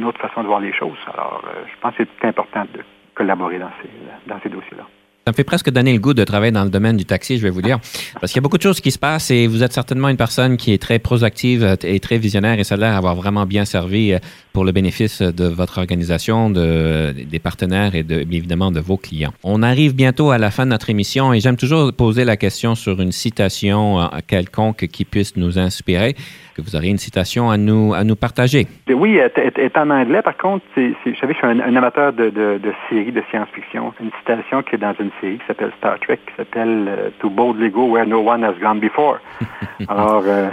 autre 0.04 0.20
façon 0.20 0.42
de 0.42 0.48
voir 0.48 0.60
les 0.60 0.74
choses. 0.74 0.98
Alors, 1.14 1.44
euh, 1.46 1.64
je 1.68 1.80
pense 1.80 1.96
que 1.96 2.04
c'est 2.20 2.28
important 2.28 2.66
de 2.74 2.82
collaborer 3.14 3.60
dans 3.60 3.72
ces, 3.82 3.90
dans 4.30 4.40
ces 4.42 4.50
dossiers-là. 4.50 4.86
Ça 5.26 5.32
me 5.32 5.36
fait 5.36 5.44
presque 5.44 5.70
donner 5.70 5.94
le 5.94 6.00
goût 6.00 6.14
de 6.14 6.24
travailler 6.24 6.52
dans 6.52 6.64
le 6.64 6.70
domaine 6.70 6.98
du 6.98 7.06
taxi, 7.06 7.38
je 7.38 7.44
vais 7.44 7.50
vous 7.50 7.62
dire. 7.62 7.78
Parce 8.20 8.32
qu'il 8.32 8.38
y 8.38 8.40
a 8.40 8.42
beaucoup 8.42 8.58
de 8.58 8.64
choses 8.64 8.82
qui 8.82 8.90
se 8.90 8.98
passent 8.98 9.30
et 9.32 9.48
vous 9.48 9.64
êtes 9.64 9.74
certainement 9.74 10.10
une 10.10 10.18
personne 10.18 10.58
qui 10.58 10.74
est 10.74 10.82
très 10.82 10.98
proactive 10.98 11.78
et 11.84 12.00
très 12.00 12.18
visionnaire 12.18 12.58
et 12.58 12.64
ça 12.64 12.76
a 12.76 12.78
l'air 12.78 12.94
d'avoir 12.94 13.16
vraiment 13.16 13.46
bien 13.46 13.66
servi 13.66 14.14
euh, 14.14 14.20
pour 14.54 14.64
le 14.64 14.72
bénéfice 14.72 15.22
de 15.22 15.46
votre 15.46 15.78
organisation, 15.78 16.50
de, 16.50 17.12
des 17.12 17.40
partenaires 17.40 17.96
et 17.96 18.04
de, 18.04 18.22
évidemment 18.22 18.72
de 18.72 18.80
vos 18.80 18.98
clients. 18.98 19.32
On 19.44 19.62
arrive 19.62 19.94
bientôt 19.94 20.32
à 20.32 20.38
la 20.38 20.52
fin 20.52 20.66
de 20.66 20.72
notre 20.72 20.90
émission 20.90 21.34
et 21.34 21.40
j'aime 21.40 21.58
toujours 21.58 21.94
poser 21.94 22.26
la 22.26 22.38
question 22.38 22.74
sur 22.74 23.00
une 23.00 23.12
citation 23.12 24.02
euh, 24.02 24.06
quelconque 24.26 24.88
qui 24.88 25.06
puisse 25.06 25.36
nous 25.36 25.60
inspirer. 25.60 26.16
Que 26.56 26.62
vous 26.62 26.76
auriez 26.76 26.92
une 26.92 26.98
citation 26.98 27.52
à 27.52 27.58
nous, 27.58 27.94
à 27.94 28.04
nous 28.04 28.16
partager? 28.16 28.68
Oui, 28.90 29.18
est 29.18 29.78
en 29.78 29.90
anglais. 29.92 30.22
Par 30.22 30.36
contre, 30.38 30.66
je 30.76 30.92
savais 31.20 31.34
que 31.34 31.40
je 31.42 31.48
suis 31.48 31.62
un, 31.62 31.76
amateur 31.76 32.12
de, 32.12 32.30
de, 32.30 32.60
de 32.62 32.74
séries 32.90 33.12
de 33.12 33.24
science-fiction. 33.30 33.94
Une 34.02 34.12
citation 34.20 34.62
qui 34.64 34.76
est 34.76 34.80
dans 34.80 34.96
une 35.00 35.12
série 35.22 35.38
qui 35.38 35.46
s'appelle 35.48 35.72
Star 35.78 36.00
Trek, 36.00 36.20
qui 36.26 36.36
s'appelle 36.36 36.86
euh, 36.88 37.10
To 37.20 37.30
boldly 37.30 37.70
go 37.70 37.86
where 37.86 38.06
no 38.06 38.20
one 38.20 38.44
has 38.44 38.56
gone 38.62 38.80
before. 38.80 39.20
Alors, 39.88 40.24
euh, 40.26 40.50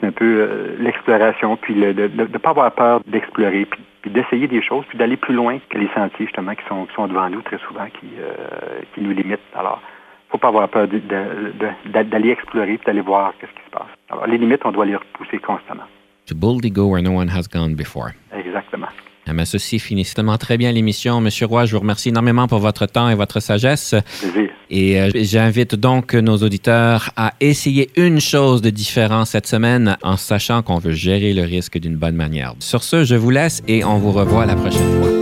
c'est 0.00 0.06
un 0.06 0.12
peu 0.12 0.24
euh, 0.24 0.76
l'exploration, 0.78 1.56
puis 1.56 1.74
de 1.74 2.10
ne 2.14 2.38
pas 2.38 2.50
avoir 2.50 2.72
peur 2.72 3.00
d'explorer, 3.06 3.66
puis, 3.66 4.10
d'essayer 4.10 4.48
des 4.48 4.62
choses, 4.62 4.84
puis 4.88 4.98
d'aller 4.98 5.16
plus 5.16 5.34
loin 5.34 5.58
que 5.70 5.78
les 5.78 5.88
sentiers, 5.94 6.26
justement, 6.26 6.54
qui 6.54 6.64
sont, 6.68 6.86
qui 6.86 6.94
sont 6.94 7.06
devant 7.06 7.30
nous 7.30 7.42
très 7.42 7.58
souvent, 7.58 7.86
qui, 8.00 8.08
qui 8.94 9.00
nous 9.00 9.12
limitent. 9.12 9.38
Alors, 9.54 9.80
faut 10.28 10.38
pas 10.38 10.48
avoir 10.48 10.68
peur 10.68 10.88
d'aller 10.88 12.30
explorer, 12.30 12.78
puis 12.78 12.86
d'aller 12.86 13.00
voir 13.00 13.32
ce 13.40 13.46
qui 13.46 13.64
se 13.64 13.70
passe. 13.70 13.86
Alors, 14.10 14.26
les 14.26 14.38
limites, 14.38 14.62
on 14.64 14.72
doit 14.72 14.86
les 14.86 14.96
repousser 14.96 15.38
constamment. 15.38 15.84
To 16.26 16.34
boldly 16.34 16.70
go 16.70 16.86
where 16.86 17.02
no 17.02 17.12
one 17.12 17.28
has 17.28 17.46
gone 17.46 17.74
before. 17.76 18.12
Exactement. 18.32 18.88
Ah 19.26 19.34
ben, 19.34 19.44
ceci 19.44 19.78
finit 19.78 20.04
tellement 20.04 20.36
très 20.36 20.58
bien 20.58 20.72
l'émission. 20.72 21.20
Monsieur 21.20 21.46
Roy, 21.46 21.64
je 21.66 21.72
vous 21.72 21.80
remercie 21.80 22.08
énormément 22.08 22.48
pour 22.48 22.58
votre 22.58 22.86
temps 22.86 23.08
et 23.08 23.14
votre 23.14 23.40
sagesse. 23.40 23.94
Et 24.68 25.00
euh, 25.00 25.10
j'invite 25.14 25.74
donc 25.74 26.14
nos 26.14 26.38
auditeurs 26.38 27.10
à 27.16 27.34
essayer 27.40 27.90
une 27.96 28.20
chose 28.20 28.62
de 28.62 28.70
différent 28.70 29.24
cette 29.24 29.46
semaine 29.46 29.96
en 30.02 30.16
sachant 30.16 30.62
qu'on 30.62 30.78
veut 30.78 30.92
gérer 30.92 31.34
le 31.34 31.42
risque 31.42 31.78
d'une 31.78 31.96
bonne 31.96 32.16
manière. 32.16 32.54
Sur 32.58 32.82
ce, 32.82 33.04
je 33.04 33.14
vous 33.14 33.30
laisse 33.30 33.62
et 33.68 33.84
on 33.84 33.98
vous 33.98 34.12
revoit 34.12 34.44
la 34.44 34.56
prochaine 34.56 35.00
fois. 35.00 35.21